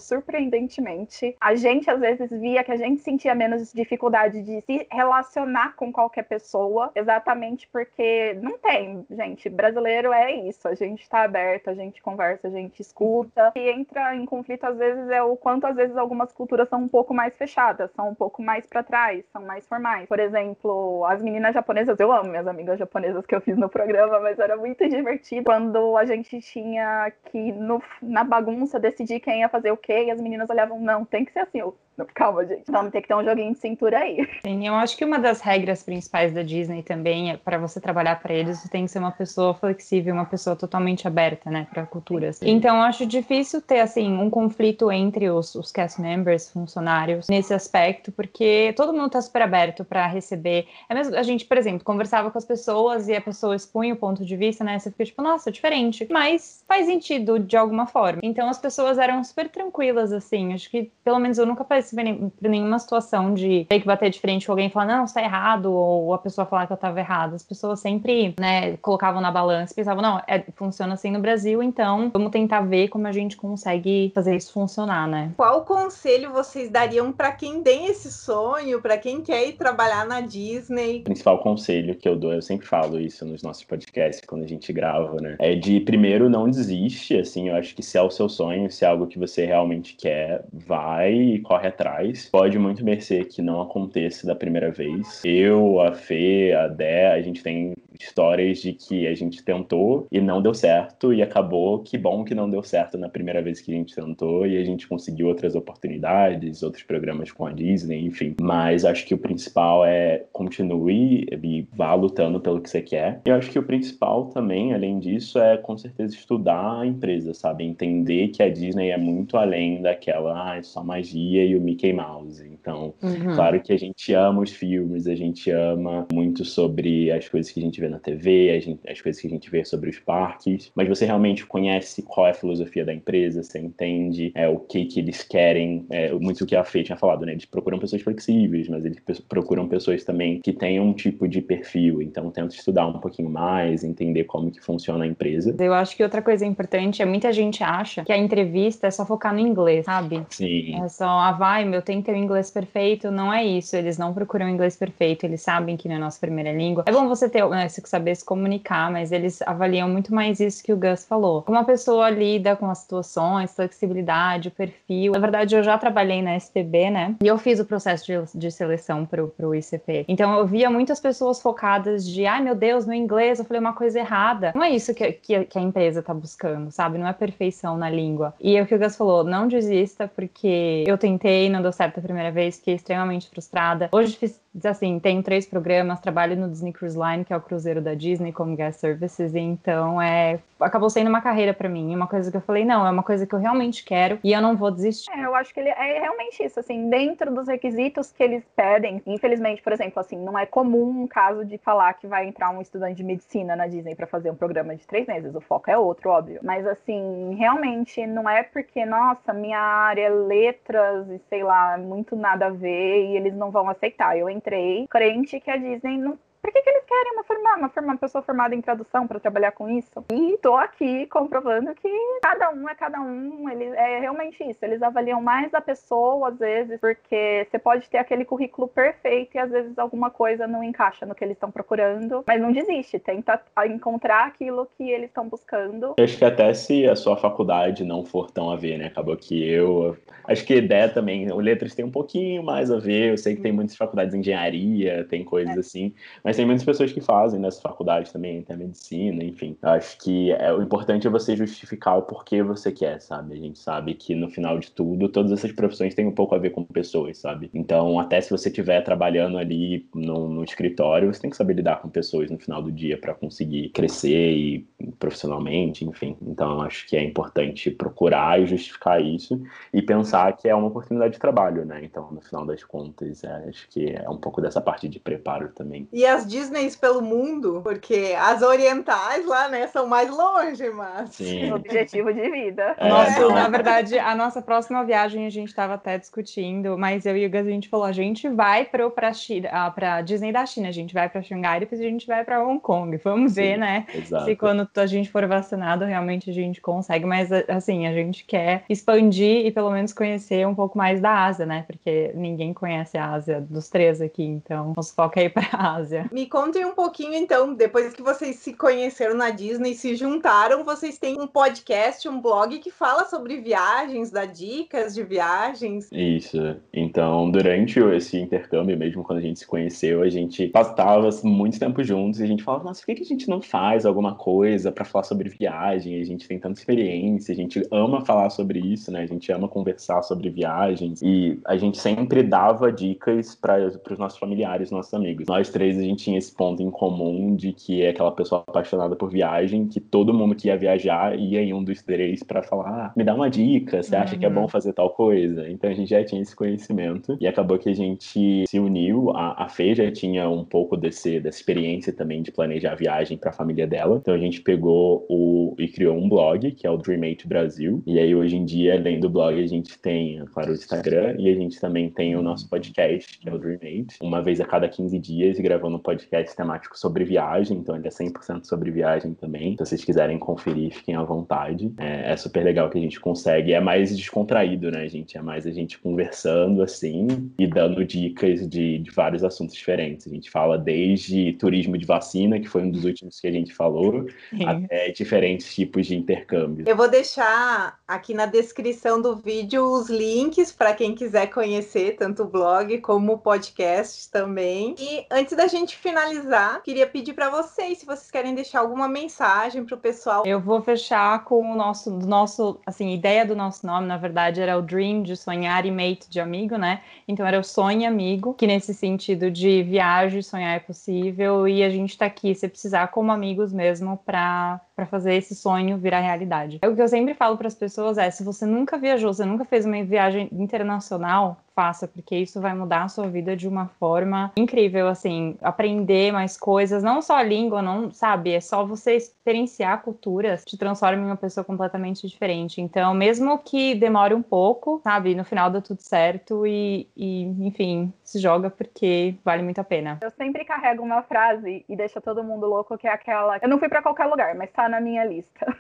A 1.40 1.56
gente 1.56 1.90
às 1.90 2.00
vezes 2.00 2.30
via 2.30 2.64
que 2.64 2.72
a 2.72 2.78
gente 2.78 3.02
sentia 3.02 3.36
menos 3.36 3.72
dificuldade 3.74 4.42
de 4.42 4.62
se 4.62 4.88
relacionar 4.92 5.76
com 5.76 5.92
qualquer 5.92 6.24
pessoa, 6.24 6.92
exatamente 6.96 7.68
porque 7.72 8.38
não 8.42 8.58
tem, 8.58 9.06
gente. 9.10 9.50
Brasileiro 9.50 10.12
é 10.12 10.32
isso, 10.32 10.68
a 10.68 10.74
gente 10.74 11.08
tá 11.10 11.24
aberto, 11.24 11.70
a 11.70 11.74
gente 11.74 12.02
conversa, 12.02 12.48
a 12.48 12.52
gente 12.52 12.82
escuta. 12.82 13.52
E 13.56 13.70
entra 13.70 14.16
em 14.16 14.26
conflito 14.26 14.66
às 14.66 14.78
vezes 14.78 15.10
é 15.10 15.22
o 15.22 15.36
quanto 15.36 15.66
às 15.68 15.76
vezes 15.76 15.96
algumas 15.98 16.32
culturas 16.32 16.68
são 16.70 16.82
um 16.82 16.88
pouco 16.88 17.14
mais 17.14 17.36
fechadas, 17.36 17.92
são 17.92 18.10
um 18.10 18.16
pouco 18.16 18.42
mais 18.42 18.66
para 18.66 18.84
trás, 18.84 19.26
são 19.32 19.42
mais 19.42 19.68
formais. 19.68 20.08
Por 20.08 20.20
exemplo, 20.20 21.06
as 21.06 21.22
meninas 21.22 21.54
japonesas, 21.54 22.00
eu 22.00 22.12
amo 22.12 22.30
minhas 22.30 22.48
amigas 22.48 22.80
japonesas 22.80 23.26
que 23.26 23.36
eu 23.36 23.42
fiz 23.42 23.58
no 23.58 23.70
programa, 23.70 24.20
mas 24.20 24.40
era 24.40 24.56
muito 24.56 24.88
divertido 24.88 25.46
quando 25.46 25.98
a 25.98 26.06
gente 26.06 26.40
tinha 26.42 27.12
que, 27.26 27.52
no, 27.52 27.82
na 28.02 28.24
bagunça, 28.24 28.80
decidir 28.80 29.20
quem 29.20 29.42
ia 29.42 29.50
fazer 29.50 29.72
o 29.72 29.78
quê, 29.78 30.06
e 30.06 30.12
as 30.12 30.22
meninas 30.22 30.47
olhavam, 30.52 30.80
não, 30.80 31.06
tem 31.06 31.26
que 31.26 31.32
ser 31.34 31.40
assim. 31.40 31.60
Eu, 31.60 31.78
calma, 32.14 32.46
gente. 32.46 32.64
Vamos 32.70 32.92
ter 32.92 33.02
que 33.02 33.08
ter 33.08 33.16
um 33.16 33.24
joguinho 33.24 33.54
de 33.54 33.60
cintura 33.60 34.00
aí. 34.00 34.28
Sim, 34.46 34.68
eu 34.68 34.74
acho 34.76 34.98
que 34.98 35.06
uma 35.06 35.20
das 35.20 35.42
regras 35.42 35.84
principais 35.84 36.34
da 36.34 36.44
Disney 36.44 36.84
também 36.84 37.32
é 37.32 37.38
para 37.38 37.58
você 37.58 37.80
trabalhar 37.80 38.20
para 38.20 38.34
eles, 38.34 38.60
você 38.60 38.70
tem 38.70 38.86
que 38.86 38.92
ser 38.92 39.00
uma 39.00 39.12
pessoa 39.12 39.54
flexível, 39.54 40.14
uma 40.14 40.26
pessoa 40.26 40.56
totalmente 40.56 41.08
aberta, 41.08 41.50
né, 41.50 41.68
para 41.72 41.86
culturas. 41.86 42.38
Sim. 42.38 42.50
Então, 42.50 42.76
eu 42.78 42.84
acho 42.84 43.06
difícil 43.06 43.62
ter, 43.62 43.80
assim, 43.80 44.18
um 44.18 44.30
conflito 44.30 44.92
entre 44.92 45.30
os, 45.30 45.56
os 45.56 45.72
cast 45.72 46.02
members, 46.02 46.50
funcionários, 46.50 47.28
nesse 47.28 47.54
aspecto, 47.54 48.12
porque 48.12 48.74
todo 48.76 48.94
mundo 48.94 49.10
tá 49.10 49.22
super 49.22 49.42
aberto 49.42 49.84
para 49.84 50.06
receber. 50.08 50.68
É 50.90 50.94
mesmo, 50.94 51.16
a 51.16 51.24
gente, 51.24 51.46
por 51.46 51.58
exemplo, 51.58 51.84
conversava 51.84 52.30
com 52.32 52.38
as 52.38 52.46
pessoas 52.46 53.08
e 53.08 53.16
a 53.16 53.22
pessoa 53.22 53.56
expunha 53.56 53.94
o 53.94 53.98
ponto 53.98 54.26
de 54.26 54.36
vista, 54.36 54.64
né, 54.64 54.78
você 54.80 54.92
fica 54.92 55.06
tipo, 55.06 55.22
nossa, 55.22 55.52
diferente. 55.52 56.08
Mas 56.10 56.64
faz 56.68 56.86
sentido 56.86 57.40
de 57.40 57.58
alguma 57.58 57.88
forma. 57.88 58.20
Então, 58.24 58.50
as 58.50 58.60
pessoas 58.60 58.98
eram 58.98 59.24
super 59.24 59.50
tranquilas, 59.50 60.12
assim. 60.12 60.54
Acho 60.54 60.70
que, 60.70 60.92
pelo 61.04 61.20
menos, 61.20 61.38
eu 61.38 61.46
nunca 61.46 61.64
participei 61.64 61.87
de 61.96 62.50
nenhuma 62.50 62.80
situação 62.80 63.34
de 63.34 63.66
ter 63.70 63.80
que 63.80 63.88
bater 63.88 64.10
de 64.10 64.20
frente 64.20 64.46
com 64.46 64.52
alguém 64.52 64.68
e 64.68 64.70
falar, 64.70 64.86
não, 64.86 65.06
está 65.06 65.22
errado, 65.22 65.72
ou 65.72 66.14
a 66.14 66.18
pessoa 66.18 66.46
falar 66.46 66.68
que 66.68 66.74
eu 66.74 66.76
estava 66.76 67.00
errado. 67.00 67.36
As 67.36 67.44
pessoas 67.44 67.80
sempre, 67.80 68.34
né, 68.40 68.78
colocavam 68.78 69.22
na 69.22 69.32
balança 69.32 69.74
e 69.74 69.76
pensavam, 69.76 70.02
não, 70.02 70.22
é, 70.28 70.44
funciona 70.56 70.94
assim 70.94 71.12
no 71.12 71.20
Brasil, 71.20 71.62
então 71.64 72.10
vamos 72.14 72.32
tentar 72.32 72.62
ver 72.62 72.88
como 72.90 73.08
a 73.08 73.12
gente 73.12 73.38
consegue 73.38 74.12
fazer 74.14 74.36
isso 74.36 74.52
funcionar, 74.52 75.08
né? 75.08 75.32
Qual 75.38 75.64
conselho 75.66 76.32
vocês 76.32 76.70
dariam 76.70 77.12
para 77.12 77.32
quem 77.32 77.62
tem 77.62 77.88
esse 77.88 78.12
sonho, 78.12 78.82
para 78.82 78.98
quem 78.98 79.22
quer 79.22 79.48
ir 79.48 79.54
trabalhar 79.54 80.06
na 80.06 80.22
Disney? 80.22 81.00
O 81.02 81.04
principal 81.04 81.40
conselho 81.40 81.96
que 81.96 82.08
eu 82.08 82.16
dou, 82.16 82.34
eu 82.34 82.42
sempre 82.42 82.68
falo 82.68 83.00
isso 83.00 83.26
nos 83.26 83.42
nossos 83.42 83.64
podcasts 83.64 84.24
quando 84.28 84.44
a 84.44 84.48
gente 84.48 84.72
grava, 84.74 85.16
né? 85.22 85.36
É 85.40 85.56
de 85.56 85.80
primeiro 85.80 86.30
não 86.30 86.50
desiste, 86.50 87.18
assim, 87.18 87.50
eu 87.50 87.56
acho 87.56 87.76
que 87.76 87.84
se 87.84 87.98
é 87.98 88.02
o 88.02 88.10
seu 88.10 88.28
sonho, 88.28 88.72
se 88.72 88.86
é 88.86 88.88
algo 88.88 89.08
que 89.08 89.20
você 89.20 89.46
realmente 89.46 89.96
quer, 89.96 90.44
vai 90.52 91.14
e 91.14 91.40
corre 91.40 91.68
atrás 91.68 91.77
atrás. 91.78 92.28
Pode 92.32 92.58
muito 92.58 92.84
merecer 92.84 93.28
que 93.28 93.42
não 93.42 93.62
aconteça 93.62 94.26
da 94.26 94.36
primeira 94.36 94.72
vez. 94.72 95.22
Eu, 95.24 95.80
a 95.80 95.94
Fê, 95.94 96.54
a 96.54 96.68
Dé, 96.68 97.12
a 97.12 97.22
gente 97.22 97.44
tem 97.44 97.74
histórias 98.00 98.60
de 98.60 98.74
que 98.74 99.08
a 99.08 99.16
gente 99.16 99.44
tentou 99.44 100.08
e 100.12 100.20
não 100.20 100.42
deu 100.42 100.54
certo 100.54 101.14
e 101.14 101.22
acabou. 101.22 101.80
Que 101.80 101.98
bom 101.98 102.24
que 102.24 102.36
não 102.36 102.50
deu 102.50 102.64
certo 102.64 102.98
na 102.98 103.10
primeira 103.10 103.42
vez 103.42 103.62
que 103.62 103.72
a 103.72 103.76
gente 103.76 103.96
tentou 103.96 104.46
e 104.46 104.58
a 104.58 104.64
gente 104.64 104.88
conseguiu 104.88 105.28
outras 105.28 105.56
oportunidades, 105.56 106.64
outros 106.64 106.84
programas 106.84 107.32
com 107.32 107.46
a 107.46 107.52
Disney, 107.52 108.06
enfim. 108.06 108.36
Mas 108.42 108.86
acho 108.86 109.06
que 109.06 109.14
o 109.14 109.18
principal 109.18 109.86
é 109.86 110.26
continue 110.32 111.26
e 111.32 111.68
vá 111.76 111.94
lutando 111.94 112.40
pelo 112.40 112.62
que 112.62 112.70
você 112.70 112.82
quer. 112.82 113.22
E 113.26 113.32
acho 113.32 113.50
que 113.50 113.60
o 113.60 113.64
principal 113.64 114.26
também, 114.26 114.74
além 114.74 115.00
disso, 115.00 115.40
é 115.40 115.58
com 115.58 115.78
certeza 115.78 116.16
estudar 116.16 116.82
a 116.82 116.86
empresa, 116.86 117.34
sabe? 117.34 117.64
Entender 117.64 118.30
que 118.30 118.44
a 118.44 118.50
Disney 118.50 118.90
é 118.90 118.98
muito 118.98 119.38
além 119.38 119.82
daquela, 119.82 120.52
ah, 120.52 120.58
é 120.58 120.64
só 120.64 120.84
magia 120.84 121.46
e 121.46 121.56
o 121.56 121.62
Mickey 121.62 121.94
Mouse. 121.94 122.57
Então, 122.68 122.94
uhum. 123.02 123.34
claro 123.34 123.62
que 123.62 123.72
a 123.72 123.78
gente 123.78 124.14
ama 124.14 124.42
os 124.42 124.52
filmes, 124.52 125.08
a 125.08 125.16
gente 125.16 125.50
ama 125.50 126.06
muito 126.12 126.44
sobre 126.44 127.10
as 127.10 127.30
coisas 127.30 127.50
que 127.50 127.62
a 127.62 127.64
gente 127.64 127.80
vê 127.80 127.88
na 127.88 127.98
TV, 127.98 128.60
gente, 128.60 128.82
as 128.90 129.00
coisas 129.00 129.22
que 129.22 129.28
a 129.28 129.30
gente 129.30 129.50
vê 129.50 129.64
sobre 129.64 129.90
os 129.90 129.98
parques, 130.00 130.70
mas 130.76 130.90
você 130.90 131.06
realmente 131.06 131.46
conhece 131.46 132.04
qual 132.04 132.28
é 132.28 132.32
a 132.32 132.34
filosofia 132.34 132.84
da 132.84 132.94
empresa, 132.94 133.42
você 133.42 133.58
entende 133.58 134.34
é, 134.36 134.50
o 134.50 134.60
que 134.60 134.84
que 134.84 135.00
eles 135.00 135.24
querem, 135.24 135.86
é, 135.90 136.12
muito 136.12 136.44
o 136.44 136.46
que 136.46 136.58
a 136.58 136.64
Fê 136.66 136.84
tinha 136.84 136.98
falado, 136.98 137.26
né? 137.26 137.32
Eles 137.32 137.46
procuram 137.46 137.80
pessoas 137.80 138.02
flexíveis, 138.02 138.68
mas 138.68 138.84
eles 138.84 139.00
procuram 139.30 139.66
pessoas 139.70 140.04
também 140.04 140.42
que 140.42 140.52
tenham 140.52 140.88
um 140.88 140.94
tipo 140.94 141.26
de 141.26 141.42
perfil, 141.42 142.02
então 142.02 142.30
tenta 142.32 142.54
estudar 142.54 142.86
um 142.86 143.00
pouquinho 143.00 143.30
mais, 143.30 143.82
entender 143.82 144.26
como 144.26 144.52
que 144.52 144.60
funciona 144.60 145.06
a 145.06 145.08
empresa. 145.08 145.56
Eu 145.58 145.74
acho 145.74 145.96
que 145.96 146.04
outra 146.04 146.22
coisa 146.22 146.46
importante 146.46 147.02
é 147.02 147.06
muita 147.06 147.32
gente 147.32 147.64
acha 147.64 148.04
que 148.04 148.12
a 148.12 148.18
entrevista 148.18 148.88
é 148.88 148.92
só 148.92 149.06
focar 149.06 149.34
no 149.34 149.40
inglês, 149.40 149.86
sabe? 149.86 150.22
Sim. 150.30 150.84
É 150.84 150.90
só, 150.90 151.08
ah, 151.08 151.32
vai, 151.32 151.64
meu, 151.64 151.82
tem 151.82 152.02
que 152.02 152.08
ter 152.08 152.12
o 152.12 152.18
inglês 152.18 152.52
perfeito, 152.58 153.12
não 153.12 153.32
é 153.32 153.46
isso, 153.46 153.76
eles 153.76 154.00
não 154.00 154.14
procuram 154.14 154.50
inglês 154.50 154.76
perfeito, 154.76 155.26
eles 155.26 155.42
sabem 155.42 155.78
que 155.78 155.88
não 155.88 155.96
é 155.96 155.98
a 155.98 156.02
nossa 156.02 156.20
primeira 156.20 156.52
língua. 156.52 156.84
É 156.88 156.92
bom 156.92 157.08
você 157.08 157.30
ter, 157.30 157.48
né, 157.50 157.70
saber 157.70 158.16
se 158.16 158.26
comunicar, 158.26 158.92
mas 158.92 159.12
eles 159.12 159.44
avaliam 159.44 159.88
muito 159.88 160.14
mais 160.14 160.40
isso 160.40 160.64
que 160.64 160.74
o 160.74 160.78
Gus 160.78 161.06
falou. 161.06 161.44
Como 161.44 161.58
a 161.58 161.64
pessoa 161.64 162.10
lida 162.10 162.56
com 162.56 162.68
as 162.68 162.80
situações, 162.80 163.54
flexibilidade, 163.54 164.48
o 164.48 164.52
perfil. 164.52 165.12
Na 165.12 165.20
verdade, 165.20 165.56
eu 165.56 165.62
já 165.62 165.78
trabalhei 165.78 166.22
na 166.24 166.36
STB, 166.40 166.90
né? 166.90 167.16
E 167.22 167.28
eu 167.28 167.38
fiz 167.38 167.60
o 167.60 167.66
processo 167.66 168.06
de, 168.06 168.40
de 168.40 168.52
seleção 168.52 169.06
pro, 169.06 169.28
pro 169.28 169.54
ICP. 169.54 170.06
Então 170.08 170.36
eu 170.36 170.48
via 170.48 170.70
muitas 170.70 171.00
pessoas 171.00 171.40
focadas 171.40 172.08
de, 172.08 172.26
ai 172.26 172.42
meu 172.42 172.56
Deus, 172.56 172.88
meu 172.88 172.96
inglês, 172.96 173.38
eu 173.38 173.46
falei 173.46 173.60
uma 173.60 173.74
coisa 173.74 174.00
errada. 174.00 174.52
Não 174.56 174.64
é 174.64 174.72
isso 174.72 174.96
que, 174.96 175.12
que, 175.12 175.46
que 175.46 175.60
a 175.60 175.62
empresa 175.62 176.02
tá 176.02 176.14
buscando, 176.14 176.72
sabe? 176.72 176.98
Não 176.98 177.08
é 177.08 177.14
perfeição 177.14 177.78
na 177.78 177.90
língua. 177.90 178.34
E 178.42 178.58
é 178.58 178.62
o 178.62 178.66
que 178.66 178.74
o 178.74 178.80
Gus 178.80 178.96
falou, 178.96 179.24
não 179.24 179.48
desista, 179.48 180.08
porque 180.08 180.84
eu 180.88 180.98
tentei, 180.98 181.50
não 181.50 181.62
deu 181.62 181.72
certo 181.72 182.00
a 182.00 182.02
primeira 182.02 182.32
vez, 182.32 182.47
fiquei 182.56 182.76
extremamente 182.76 183.30
frustrada. 183.30 183.90
Hoje 183.92 184.16
fiz 184.16 184.40
assim, 184.66 185.00
tenho 185.00 185.22
três 185.22 185.46
programas, 185.46 186.00
trabalho 186.00 186.36
no 186.36 186.50
Disney 186.50 186.72
Cruise 186.72 186.98
Line, 186.98 187.26
que 187.26 187.34
é 187.34 187.38
o 187.38 187.42
cruzeiro 187.42 187.82
da 187.82 187.94
Disney 187.94 188.32
como 188.32 188.56
guest 188.56 188.80
services, 188.80 189.36
então 189.36 190.02
é 190.02 190.40
acabou 190.60 190.90
sendo 190.90 191.08
uma 191.08 191.22
carreira 191.22 191.54
para 191.54 191.70
mim, 191.70 191.94
uma 191.96 192.08
coisa 192.08 192.32
que 192.32 192.38
eu 192.38 192.42
falei, 192.42 192.66
não, 192.66 192.86
é 192.86 192.90
uma 192.90 193.04
coisa 193.04 193.28
que 193.28 193.34
eu 193.34 193.40
realmente 193.40 193.84
quero 193.84 194.20
e 194.24 194.34
eu 194.34 194.42
não 194.42 194.56
vou 194.56 194.72
desistir. 194.72 195.12
É, 195.12 195.26
eu 195.26 195.36
acho 195.36 195.54
que 195.54 195.60
ele 195.60 195.70
é 195.70 196.00
realmente 196.00 196.44
isso, 196.44 196.60
assim, 196.60 196.90
dentro 196.90 197.34
dos 197.34 197.48
requisitos 197.48 198.12
que 198.12 198.24
eles 198.24 198.44
pedem, 198.56 199.02
infelizmente, 199.06 199.62
por 199.62 199.74
exemplo, 199.74 200.00
assim, 200.00 200.18
não 200.18 200.38
é 200.38 200.46
comum 200.46 201.04
um 201.04 201.08
caso 201.08 201.46
de 201.46 201.58
falar 201.58 201.94
que 201.94 202.08
vai 202.08 202.28
entrar 202.28 202.50
um 202.50 202.62
estudante 202.62 202.96
de 202.96 203.04
medicina 203.04 203.56
na 203.56 203.68
Disney 203.68 203.96
para 203.96 204.08
fazer 204.08 204.32
um 204.32 204.36
programa 204.36 204.76
de 204.76 204.88
três 204.88 205.06
meses, 205.06 205.36
o 205.36 205.42
foco 205.42 205.70
é 205.70 205.78
outro, 205.78 206.10
óbvio, 206.10 206.40
mas 206.42 206.66
assim, 206.66 207.36
realmente 207.36 208.06
não 208.08 208.28
é 208.28 208.44
porque, 208.44 208.86
nossa, 208.86 209.34
minha 209.34 209.60
área 209.60 210.08
é 210.08 210.10
letras 210.10 211.08
e 211.10 211.20
sei 211.30 211.44
lá, 211.44 211.78
muito 211.78 212.16
nada 212.16 212.48
a 212.48 212.50
ver 212.50 213.06
e 213.08 213.18
eles 213.18 213.36
não 213.36 213.52
vão 213.52 213.70
aceitar. 213.70 214.18
Eu 214.18 214.30
entrei 214.30 214.47
crente 214.90 215.40
que 215.40 215.52
a 215.52 215.58
Disney 215.58 215.98
não 215.98 216.18
por 216.48 216.54
que, 216.54 216.62
que 216.62 216.70
eles 216.70 216.86
querem 216.86 217.12
uma, 217.12 217.24
forma, 217.26 217.56
uma, 217.58 217.72
uma 217.82 217.98
pessoa 217.98 218.22
formada 218.22 218.56
em 218.56 218.62
tradução 218.62 219.06
para 219.06 219.20
trabalhar 219.20 219.52
com 219.52 219.70
isso? 219.70 220.06
E 220.14 220.38
tô 220.38 220.56
aqui 220.56 221.06
comprovando 221.08 221.76
que 221.76 221.90
cada 222.22 222.52
um 222.52 222.70
é 222.70 222.74
cada 222.74 223.02
um. 223.02 223.50
Eles, 223.50 223.74
é 223.74 224.00
realmente 224.00 224.42
isso. 224.50 224.64
Eles 224.64 224.82
avaliam 224.82 225.22
mais 225.22 225.54
a 225.54 225.60
pessoa, 225.60 226.30
às 226.30 226.40
vezes, 226.40 226.80
porque 226.80 227.46
você 227.52 227.60
pode 227.60 227.90
ter 227.90 227.98
aquele 227.98 228.24
currículo 228.24 228.66
perfeito 228.66 229.36
e 229.36 229.40
às 229.40 229.52
vezes 229.52 229.78
alguma 229.78 230.10
coisa 230.10 230.48
não 230.48 230.64
encaixa 230.64 231.06
no 231.06 231.14
que 231.14 231.22
eles 231.22 231.36
estão 231.36 231.52
procurando. 231.52 232.24
Mas 232.26 232.42
não 232.42 232.54
desiste, 232.54 232.98
tenta 232.98 233.42
encontrar 233.66 234.28
aquilo 234.28 234.70
que 234.78 234.90
eles 234.90 235.10
estão 235.10 235.28
buscando. 235.28 235.96
Eu 235.98 236.04
acho 236.06 236.18
que 236.18 236.24
até 236.24 236.54
se 236.54 236.88
a 236.88 236.96
sua 236.96 237.18
faculdade 237.18 237.84
não 237.84 238.06
for 238.06 238.32
tão 238.32 238.50
a 238.50 238.56
ver, 238.56 238.78
né? 238.78 238.86
Acabou 238.86 239.18
que 239.18 239.52
eu. 239.52 239.98
Acho 240.24 240.46
que 240.46 240.56
ideia 240.56 240.88
também, 240.88 241.30
o 241.30 241.40
letras 241.40 241.76
tem 241.76 241.84
um 241.84 241.92
pouquinho 241.92 242.42
mais 242.42 242.72
a 242.72 242.78
ver. 242.78 243.12
Eu 243.12 243.18
sei 243.18 243.36
que 243.36 243.42
tem 243.42 243.52
muitas 243.52 243.76
faculdades 243.76 244.14
de 244.14 244.20
engenharia, 244.20 245.06
tem 245.10 245.26
coisas 245.26 245.58
é. 245.58 245.60
assim. 245.60 245.94
Mas 246.24 246.37
tem 246.38 246.46
muitas 246.46 246.64
pessoas 246.64 246.94
que 246.94 247.02
fazem 247.02 247.40
nessa 247.40 247.60
faculdade 247.60 248.14
também, 248.14 248.44
tem 248.44 248.56
a 248.56 248.60
medicina, 248.60 249.24
enfim. 249.24 249.58
Acho 249.64 249.98
que 249.98 250.32
é, 250.32 250.54
o 250.54 250.62
importante 250.62 251.08
é 251.08 251.10
você 251.10 251.36
justificar 251.36 251.98
o 251.98 252.04
porquê 252.04 252.44
você 252.44 252.72
quer, 252.72 253.02
sabe? 253.02 253.34
A 253.34 253.38
gente 253.38 253.58
sabe 253.58 253.96
que 253.96 254.14
no 254.14 254.30
final 254.30 254.60
de 254.60 254.72
tudo, 254.72 255.10
todas 255.10 255.32
essas 255.32 255.52
profissões 255.52 255.96
têm 255.96 256.06
um 256.06 256.12
pouco 256.12 256.36
a 256.36 256.38
ver 256.38 256.52
com 256.52 256.64
pessoas, 256.64 257.18
sabe? 257.18 257.50
Então, 257.56 258.00
até 258.00 258.22
se 258.22 258.30
você 258.30 258.50
estiver 258.50 258.82
trabalhando 258.82 259.40
ali 259.40 259.90
no, 259.96 260.30
no, 260.30 260.44
escritório, 260.44 261.12
você 261.12 261.22
tem 261.22 261.32
que 261.32 261.36
saber 261.36 261.56
lidar 261.56 261.82
com 261.82 261.90
pessoas 261.90 262.30
no 262.30 262.38
final 262.38 262.62
do 262.62 262.72
dia 262.72 263.00
para 263.00 263.16
conseguir 263.16 263.70
crescer 263.70 264.32
e 264.32 264.68
profissionalmente, 265.00 265.84
enfim. 265.84 266.16
Então, 266.22 266.62
acho 266.62 266.88
que 266.88 266.96
é 266.96 267.04
importante 267.04 267.72
procurar 267.72 268.40
e 268.40 268.46
justificar 268.46 269.02
isso 269.02 269.42
e 269.74 269.82
pensar 269.82 270.38
que 270.38 270.48
é 270.48 270.54
uma 270.54 270.68
oportunidade 270.68 271.14
de 271.14 271.20
trabalho, 271.20 271.66
né? 271.66 271.82
Então, 271.84 272.12
no 272.12 272.22
final 272.22 272.46
das 272.46 272.64
contas, 272.64 273.24
é, 273.24 273.46
acho 273.50 273.68
que 273.70 273.90
é 273.90 274.08
um 274.08 274.18
pouco 274.18 274.40
dessa 274.40 274.62
parte 274.62 274.88
de 274.88 275.00
preparo 275.00 275.50
também. 275.56 275.88
E 275.92 276.06
as 276.06 276.27
Disneys 276.28 276.76
pelo 276.76 277.02
mundo, 277.02 277.62
porque 277.64 278.16
as 278.20 278.42
orientais 278.42 279.26
lá, 279.26 279.48
né, 279.50 279.68
são 279.68 279.88
mais 279.88 280.10
longe, 280.10 280.70
mas. 280.70 281.16
Sim. 281.16 281.52
Objetivo 281.54 282.14
de 282.14 282.30
vida. 282.30 282.76
É, 282.78 282.90
nossa, 282.90 283.20
é. 283.20 283.28
na 283.28 283.50
verdade, 283.50 283.98
a 283.98 284.16
nossa 284.16 284.42
próxima 284.42 284.84
viagem 284.84 285.26
a 285.26 285.30
gente 285.30 285.50
estava 285.50 285.76
até 285.76 285.98
discutindo, 285.98 286.78
mas 286.78 287.06
eu 287.06 287.16
e 287.18 287.26
o 287.26 287.30
Gus, 287.30 287.48
a 287.48 287.50
gente 287.50 287.70
falou: 287.70 287.86
a 287.86 287.92
gente 287.92 288.28
vai 288.30 288.66
para 288.66 288.90
pra, 288.90 289.14
China, 289.14 289.50
ah, 289.52 289.72
pra 289.72 290.02
Disney 290.02 290.32
da 290.32 290.46
China, 290.46 290.70
a 290.70 290.72
gente 290.72 290.94
vai 290.94 291.10
para 291.10 291.22
Xangai, 291.22 291.60
depois 291.60 291.80
a 291.82 291.84
gente 291.84 292.06
vai 292.06 292.24
para 292.24 292.44
Hong 292.44 292.60
Kong. 292.60 292.98
Vamos 292.98 293.34
Sim, 293.34 293.42
ver, 293.42 293.58
né? 293.58 293.86
Exato. 293.94 294.26
Se 294.26 294.36
quando 294.36 294.68
a 294.76 294.86
gente 294.86 295.10
for 295.10 295.26
vacinado, 295.28 295.86
realmente 295.86 296.30
a 296.30 296.34
gente 296.34 296.62
consegue, 296.62 297.06
mas 297.06 297.32
assim, 297.48 297.88
a 297.88 297.94
gente 297.94 298.26
quer 298.26 298.64
expandir 298.70 299.46
e 299.46 299.52
pelo 299.52 299.72
menos 299.72 299.94
conhecer 299.94 300.46
um 300.48 300.56
pouco 300.56 300.78
mais 300.78 301.00
da 301.00 301.26
Ásia, 301.26 301.46
né? 301.46 301.64
Porque 301.68 302.12
ninguém 302.16 302.54
conhece 302.54 302.98
a 302.98 303.12
Ásia 303.12 303.42
dos 303.42 303.70
três 303.70 304.02
aqui, 304.02 304.24
então 304.24 304.74
nosso 304.76 304.94
foco 304.94 305.20
é 305.20 305.26
ir 305.26 305.30
para 305.30 305.48
a 305.54 305.76
Ásia. 305.76 306.07
Me 306.12 306.26
contem 306.26 306.66
um 306.66 306.74
pouquinho, 306.74 307.14
então, 307.14 307.54
depois 307.54 307.94
que 307.94 308.02
vocês 308.02 308.38
se 308.38 308.54
conheceram 308.54 309.16
na 309.16 309.30
Disney, 309.30 309.74
se 309.74 309.96
juntaram, 309.96 310.64
vocês 310.64 310.98
têm 310.98 311.20
um 311.20 311.28
podcast, 311.28 312.08
um 312.08 312.22
blog 312.22 312.58
que 312.60 312.72
fala 312.72 313.06
sobre 313.06 313.38
viagens, 313.38 314.12
dá 314.12 314.26
dicas 314.26 314.94
de 314.94 315.04
viagens. 315.04 315.90
Isso. 315.92 316.56
Então, 316.74 317.30
durante 317.32 317.80
esse 317.80 318.18
intercâmbio, 318.18 318.78
mesmo 318.78 319.04
quando 319.04 319.20
a 319.20 319.22
gente 319.22 319.40
se 319.40 319.48
conheceu, 319.48 320.02
a 320.02 320.10
gente 320.10 320.48
passava 320.48 321.10
muito 321.24 321.60
tempo 321.60 321.84
juntos 321.84 322.20
e 322.20 322.24
a 322.24 322.28
gente 322.28 322.44
falava, 322.44 322.66
nossa, 322.66 322.82
por 322.82 322.96
que 322.96 323.02
a 323.02 323.06
gente 323.06 323.30
não 323.30 323.42
faz 323.42 323.86
alguma 323.86 324.16
coisa 324.16 324.72
para 324.72 324.86
falar 324.86 325.04
sobre 325.04 325.30
viagem? 325.30 326.00
A 326.00 326.06
gente 326.06 326.28
tem 326.28 326.40
tanta 326.40 326.60
experiência, 326.60 327.32
a 327.34 327.36
gente 327.36 327.62
ama 327.72 328.06
falar 328.06 328.30
sobre 328.30 328.60
isso, 328.60 328.92
né? 328.92 329.02
A 329.02 329.08
gente 329.08 329.32
ama 329.32 329.48
conversar 329.48 330.02
sobre 330.02 330.30
viagens 330.30 331.02
e 331.02 331.40
a 331.46 331.58
gente 331.58 331.78
sempre 331.78 332.24
dava 332.24 332.72
dicas 332.72 333.36
para 333.36 333.68
os 333.92 333.98
nossos 333.98 334.20
familiares, 334.20 334.72
nossos 334.72 334.94
amigos. 334.94 335.28
Nós 335.28 335.50
três, 335.50 335.78
a 335.78 335.82
gente 335.82 335.97
tinha 335.98 336.18
esse 336.18 336.34
ponto 336.34 336.64
em 336.64 336.72
comum 336.72 337.36
de 337.36 337.52
que 337.52 337.82
é 337.82 337.90
aquela 337.90 338.12
pessoa 338.12 338.44
apaixonada 338.48 338.96
por 338.96 339.10
viagem, 339.10 339.68
que 339.68 339.82
todo 339.82 340.14
mundo 340.14 340.36
que 340.36 340.48
ia 340.48 340.58
viajar 340.58 341.18
ia 341.20 341.42
em 341.42 341.54
um 341.54 341.64
dos 341.64 341.82
três 341.82 342.24
para 342.24 342.42
falar: 342.42 342.70
ah, 342.70 342.94
me 342.96 343.04
dá 343.04 343.14
uma 343.14 343.30
dica, 343.30 343.84
você 343.84 343.96
acha 343.96 344.14
uhum. 344.14 344.20
que 344.20 344.26
é 344.26 344.30
bom 344.30 344.42
uhum. 344.42 344.48
fazer 344.48 344.74
tal 344.74 344.92
coisa? 344.92 345.50
Então 345.50 345.70
a 345.70 345.74
gente 345.74 345.90
já 345.90 346.04
tinha 346.04 346.22
esse 346.22 346.36
conhecimento 346.36 347.18
e 347.20 347.28
acabou 347.28 347.60
que 347.60 347.70
a 347.70 347.76
gente 347.76 348.46
se 348.48 348.60
uniu. 348.60 349.12
A, 349.12 349.44
a 349.46 349.50
Fê 349.50 349.76
já 349.76 349.92
tinha 349.92 350.30
um 350.30 350.46
pouco 350.46 350.78
desse, 350.78 351.20
dessa 351.20 351.38
experiência 351.38 351.92
também 351.92 352.22
de 352.22 352.32
planejar 352.32 352.72
a 352.74 352.76
viagem 352.76 353.18
para 353.18 353.32
a 353.32 353.34
família 353.34 353.68
dela. 353.68 353.98
Então 353.98 354.14
a 354.14 354.18
gente 354.18 354.42
pegou 354.42 355.06
o 355.10 355.56
e 355.58 355.68
criou 355.68 355.98
um 355.98 356.08
blog, 356.08 356.52
que 356.52 356.68
é 356.68 356.70
o 356.70 356.78
Dreammate 356.78 357.28
Brasil. 357.28 357.82
E 357.86 358.00
aí 358.00 358.16
hoje 358.16 358.36
em 358.36 358.46
dia, 358.46 358.76
além 358.76 359.00
do 359.00 359.10
blog, 359.10 359.42
a 359.42 359.48
gente 359.48 359.78
tem, 359.80 360.24
claro, 360.34 360.52
o 360.52 360.54
Instagram 360.54 361.16
e 361.18 361.30
a 361.30 361.36
gente 361.36 361.60
também 361.60 361.90
tem 361.90 362.16
o 362.16 362.22
nosso 362.22 362.50
podcast, 362.50 363.20
que 363.20 363.30
é 363.30 363.34
o 363.34 363.38
Dreammate, 363.38 363.98
uma 364.02 364.22
vez 364.22 364.40
a 364.40 364.46
cada 364.46 364.68
15 364.68 365.00
dias, 365.00 365.40
gravando 365.40 365.80
podcast 365.88 366.36
temático 366.36 366.78
sobre 366.78 367.06
viagem, 367.06 367.60
então 367.60 367.74
ele 367.78 367.88
é 367.88 367.90
100% 367.90 368.44
sobre 368.44 368.70
viagem 368.70 369.14
também. 369.14 369.54
Se 369.54 369.66
vocês 369.66 369.86
quiserem 369.86 370.20
conferir, 370.20 370.74
fiquem 370.74 370.96
à 370.96 371.04
vontade. 371.04 371.72
É, 371.78 372.12
é, 372.12 372.18
super 372.18 372.44
legal 372.44 372.70
que 372.70 372.78
a 372.78 372.82
gente 372.82 373.00
consegue. 373.00 373.54
É 373.54 373.62
mais 373.62 373.96
descontraído, 373.96 374.70
né, 374.70 374.86
gente? 374.90 375.18
É 375.18 375.22
mais 375.22 375.48
a 375.48 375.52
gente 375.52 375.80
conversando 375.80 376.62
assim 376.62 377.32
e 377.40 377.48
dando 377.48 377.86
dicas 377.86 378.46
de, 378.50 378.80
de 378.80 378.92
vários 378.92 379.24
assuntos 379.24 379.56
diferentes. 379.56 380.06
A 380.06 380.10
gente 380.10 380.30
fala 380.30 380.58
desde 380.58 381.32
turismo 381.34 381.78
de 381.78 381.86
vacina, 381.86 382.38
que 382.38 382.50
foi 382.50 382.64
um 382.64 382.70
dos 382.70 382.84
últimos 382.84 383.22
que 383.22 383.28
a 383.28 383.32
gente 383.32 383.54
falou, 383.54 384.08
Sim. 384.30 384.46
até 384.46 384.90
diferentes 384.92 385.56
tipos 385.56 385.88
de 385.88 385.96
intercâmbio. 385.96 386.68
Eu 386.68 386.76
vou 386.76 386.90
deixar 386.90 387.80
aqui 387.88 388.14
na 388.14 388.26
descrição 388.26 389.02
do 389.02 389.16
vídeo 389.16 389.64
os 389.64 389.90
links 389.90 390.52
para 390.52 390.74
quem 390.74 390.94
quiser 390.94 391.28
conhecer 391.28 391.96
tanto 391.96 392.24
o 392.24 392.28
blog 392.28 392.78
como 392.80 393.14
o 393.14 393.18
podcast 393.18 394.12
também. 394.12 394.76
E 394.78 395.06
antes 395.10 395.38
da 395.38 395.48
gente 395.48 395.77
finalizar, 395.78 396.62
queria 396.64 396.88
pedir 396.88 397.14
para 397.14 397.30
vocês 397.30 397.78
se 397.78 397.86
vocês 397.86 398.10
querem 398.12 398.34
deixar 398.34 398.60
alguma 398.60 398.88
mensagem 398.88 399.64
para 399.64 399.76
o 399.76 399.78
pessoal. 399.78 400.24
Eu 400.26 400.40
vou 400.40 400.62
fechar 400.62 401.24
com 401.24 401.52
o 401.52 401.56
nosso, 401.56 401.92
nosso, 401.92 402.60
assim, 402.66 402.94
ideia 402.94 403.26
do 403.26 403.36
nosso 403.36 403.66
nome, 403.66 403.88
na 403.88 403.98
verdade, 403.98 404.42
era 404.42 404.58
o 404.58 404.62
dream 404.62 405.04
de 405.04 405.16
sonhar 405.16 405.66
e 405.66 405.72
mate 405.72 406.10
de 406.10 406.20
amigo, 406.20 406.58
né? 406.58 406.82
Então 407.08 407.26
era 407.26 407.40
o 407.40 407.44
sonho 407.44 407.88
amigo, 407.88 408.34
que 408.34 408.48
nesse 408.48 408.74
sentido 408.74 409.32
de 409.32 409.64
viagem, 409.64 410.22
sonhar 410.22 410.56
é 410.56 410.60
possível 410.60 411.48
e 411.48 411.64
a 411.64 411.70
gente 411.70 411.92
está 411.92 412.06
aqui 412.06 412.34
se 412.34 412.48
precisar 412.48 412.88
como 412.88 413.12
amigos 413.12 413.54
mesmo 413.54 413.98
para 414.06 414.60
para 414.78 414.86
fazer 414.86 415.16
esse 415.16 415.34
sonho 415.34 415.76
virar 415.80 416.02
realidade. 416.02 416.60
É 416.62 416.70
o 416.70 416.76
que 416.76 416.82
eu 416.82 416.88
sempre 416.88 417.16
falo 417.16 417.36
para 417.36 417.48
as 417.48 417.56
pessoas 417.56 417.98
é, 417.98 418.12
se 418.12 418.24
você 418.24 418.46
nunca 418.46 418.78
viajou, 418.78 419.12
você 419.12 419.26
nunca 419.26 419.44
fez 419.44 419.66
uma 419.66 419.84
viagem 419.84 420.30
internacional, 420.32 421.42
faça, 421.58 421.88
porque 421.88 422.16
isso 422.16 422.40
vai 422.40 422.54
mudar 422.54 422.84
a 422.84 422.88
sua 422.88 423.08
vida 423.08 423.36
de 423.36 423.48
uma 423.48 423.66
forma 423.80 424.32
incrível, 424.38 424.88
assim, 424.88 425.36
aprender 425.42 426.14
mais 426.14 426.38
coisas, 426.38 426.84
não 426.84 427.02
só 427.02 427.16
a 427.16 427.24
língua, 427.24 427.64
não, 427.64 427.92
sabe, 427.92 428.34
é 428.34 428.40
só 428.40 428.64
você 428.64 428.96
experienciar 428.96 429.82
culturas, 429.82 430.46
te 430.46 430.56
transforma 430.56 431.02
em 431.02 431.06
uma 431.08 431.16
pessoa 431.16 431.44
completamente 431.44 432.08
diferente. 432.08 432.62
Então, 432.62 432.94
mesmo 432.94 433.40
que 433.40 433.74
demore 433.74 434.14
um 434.14 434.22
pouco, 434.22 434.80
sabe, 434.84 435.16
no 435.16 435.26
final 435.26 435.50
dá 435.50 435.60
tudo 435.60 435.82
certo 435.82 436.46
e, 436.46 436.88
e 436.96 437.24
enfim, 437.48 437.92
se 438.04 438.20
joga 438.20 438.52
porque 438.52 439.16
vale 439.26 439.42
muito 439.42 439.60
a 439.60 439.64
pena. 439.64 439.98
Eu 440.00 440.12
sempre 440.12 440.46
carrego 440.46 440.84
uma 440.84 441.02
frase 441.02 441.66
e 441.68 441.76
deixa 441.76 442.00
todo 442.00 442.24
mundo 442.24 442.46
louco, 442.46 442.78
que 442.78 442.88
é 442.88 442.92
aquela, 442.92 443.40
eu 443.42 443.50
não 443.50 443.58
fui 443.58 443.68
para 443.68 443.82
qualquer 443.82 444.06
lugar, 444.06 444.36
mas 444.36 444.52
tá 444.68 444.70
na 444.70 444.82
minha 444.82 445.04
lista. 445.06 445.56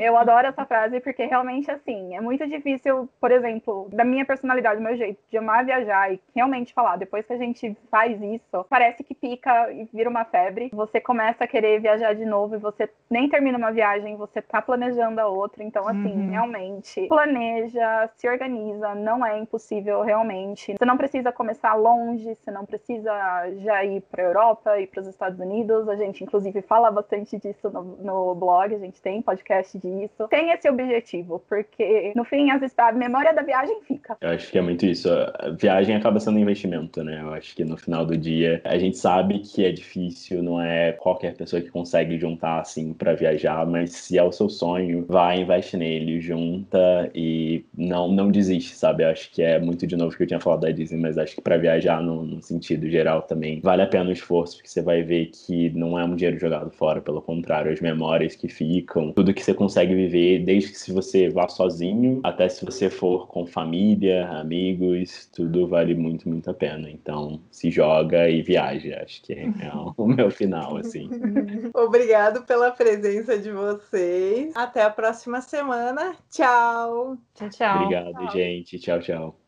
eu 0.00 0.16
adoro 0.16 0.48
essa 0.48 0.64
frase 0.64 1.00
porque 1.00 1.24
realmente, 1.26 1.70
assim, 1.70 2.16
é 2.16 2.20
muito 2.20 2.46
difícil, 2.48 3.08
por 3.20 3.30
exemplo, 3.30 3.88
da 3.92 4.04
minha 4.04 4.24
personalidade, 4.24 4.80
meu 4.80 4.96
jeito 4.96 5.20
de 5.30 5.36
amar 5.36 5.64
viajar 5.64 6.12
e 6.12 6.20
realmente 6.34 6.72
falar, 6.72 6.96
depois 6.96 7.26
que 7.26 7.32
a 7.32 7.38
gente 7.38 7.76
faz 7.90 8.20
isso, 8.22 8.66
parece 8.68 9.04
que 9.04 9.14
pica 9.14 9.70
e 9.72 9.84
vira 9.92 10.08
uma 10.08 10.24
febre. 10.24 10.70
Você 10.72 11.00
começa 11.00 11.44
a 11.44 11.46
querer 11.46 11.80
viajar 11.80 12.14
de 12.14 12.24
novo 12.24 12.54
e 12.54 12.58
você 12.58 12.88
nem 13.10 13.28
termina 13.28 13.58
uma 13.58 13.70
viagem, 13.70 14.16
você 14.16 14.40
tá 14.40 14.62
planejando 14.62 15.20
a 15.20 15.28
outra. 15.28 15.62
Então, 15.62 15.86
assim, 15.86 16.12
uhum. 16.12 16.30
realmente, 16.30 17.06
planeja, 17.08 18.08
se 18.16 18.28
organiza, 18.28 18.94
não 18.94 19.24
é 19.24 19.38
impossível 19.38 20.02
realmente. 20.02 20.74
Você 20.78 20.84
não 20.84 20.96
precisa 20.96 21.30
começar 21.30 21.74
longe, 21.74 22.34
você 22.34 22.50
não 22.50 22.64
precisa 22.64 23.12
já 23.58 23.84
ir 23.84 24.00
pra 24.02 24.22
Europa 24.22 24.80
e 24.80 24.86
para 24.86 25.00
os 25.00 25.06
Estados 25.06 25.38
Unidos. 25.38 25.88
A 25.88 25.96
gente, 25.96 26.24
inclusive, 26.24 26.62
fala 26.62 26.90
bastante 26.90 27.36
disso 27.38 27.70
no, 27.70 27.82
no 28.06 28.34
blog, 28.34 28.74
a 28.74 28.78
gente 28.78 29.02
tem 29.02 29.20
podcast 29.20 29.76
disso. 29.78 30.28
Tem 30.30 30.50
esse 30.50 30.68
objetivo, 30.68 31.42
porque 31.48 32.12
no 32.14 32.24
fim, 32.24 32.50
às 32.50 32.60
vezes, 32.60 32.78
a 32.78 32.92
memória 32.92 33.34
da 33.34 33.42
viagem 33.42 33.80
fica. 33.82 34.16
Eu 34.20 34.30
acho 34.30 34.50
que 34.50 34.58
é 34.58 34.62
muito 34.62 34.86
isso. 34.86 35.08
A 35.10 35.50
viagem 35.50 35.96
acaba 35.96 36.20
sendo 36.20 36.36
um 36.36 36.40
investimento, 36.40 37.02
né? 37.02 37.20
Eu 37.20 37.34
acho 37.34 37.54
que 37.54 37.64
no 37.64 37.76
final 37.76 38.06
do 38.06 38.16
dia 38.16 38.60
a 38.64 38.78
gente 38.78 38.96
sabe 38.96 39.40
que 39.40 39.64
é 39.64 39.72
difícil, 39.72 40.42
não 40.42 40.60
é 40.60 40.92
qualquer 40.92 41.34
pessoa 41.34 41.60
que 41.60 41.70
consegue 41.70 42.18
juntar 42.18 42.60
assim 42.60 42.92
para 42.92 43.14
viajar, 43.14 43.66
mas 43.66 43.92
se 43.92 44.16
é 44.16 44.22
o 44.22 44.32
seu 44.32 44.48
sonho, 44.48 45.04
vai, 45.08 45.40
investe 45.40 45.76
nele, 45.76 46.20
junta 46.20 47.10
e 47.14 47.64
não 47.76 48.10
não 48.12 48.30
desiste, 48.30 48.74
sabe? 48.76 49.02
Eu 49.02 49.08
acho 49.08 49.30
que 49.30 49.42
é 49.42 49.58
muito 49.58 49.86
de 49.86 49.96
novo 49.96 50.16
que 50.16 50.22
eu 50.22 50.26
tinha 50.26 50.40
falado 50.40 50.60
da 50.60 50.70
Disney, 50.70 51.00
mas 51.00 51.18
acho 51.18 51.34
que 51.34 51.40
para 51.40 51.56
viajar 51.56 52.02
no, 52.02 52.22
no, 52.22 52.42
sentido 52.42 52.88
geral 52.88 53.22
também 53.22 53.60
vale 53.60 53.82
a 53.82 53.86
pena 53.86 54.10
o 54.10 54.12
esforço, 54.12 54.56
porque 54.56 54.68
você 54.68 54.82
vai 54.82 55.02
ver 55.02 55.26
que 55.26 55.70
não 55.70 55.98
é 55.98 56.04
um 56.04 56.14
dinheiro 56.14 56.38
jogado 56.38 56.70
fora, 56.70 57.00
pelo 57.00 57.20
contrário, 57.20 57.72
as 57.72 57.80
memórias 57.80 57.95
que 58.38 58.48
ficam, 58.48 59.12
tudo 59.12 59.32
que 59.32 59.42
você 59.42 59.54
consegue 59.54 59.94
viver, 59.94 60.44
desde 60.44 60.70
que 60.70 60.78
se 60.78 60.92
você 60.92 61.28
vá 61.28 61.48
sozinho, 61.48 62.20
até 62.22 62.48
se 62.48 62.64
você 62.64 62.90
for 62.90 63.26
com 63.28 63.46
família, 63.46 64.28
amigos 64.28 64.56
amigos, 64.66 65.28
tudo 65.34 65.66
vale 65.66 65.94
muito, 65.94 66.28
muito 66.28 66.50
a 66.50 66.54
pena. 66.54 66.90
Então, 66.90 67.40
se 67.50 67.70
joga 67.70 68.28
e 68.28 68.42
viaja. 68.42 69.02
Acho 69.02 69.22
que 69.22 69.32
é 69.32 69.46
o 69.96 70.06
meu 70.06 70.30
final, 70.30 70.76
assim. 70.76 71.08
Obrigado 71.74 72.44
pela 72.44 72.70
presença 72.70 73.38
de 73.38 73.50
vocês. 73.50 74.54
Até 74.54 74.82
a 74.82 74.90
próxima 74.90 75.40
semana. 75.40 76.16
Tchau. 76.30 77.16
Tchau, 77.34 77.50
tchau. 77.50 77.82
Obrigado, 77.82 78.14
tchau. 78.14 78.30
gente. 78.32 78.78
Tchau, 78.78 79.00
tchau. 79.00 79.40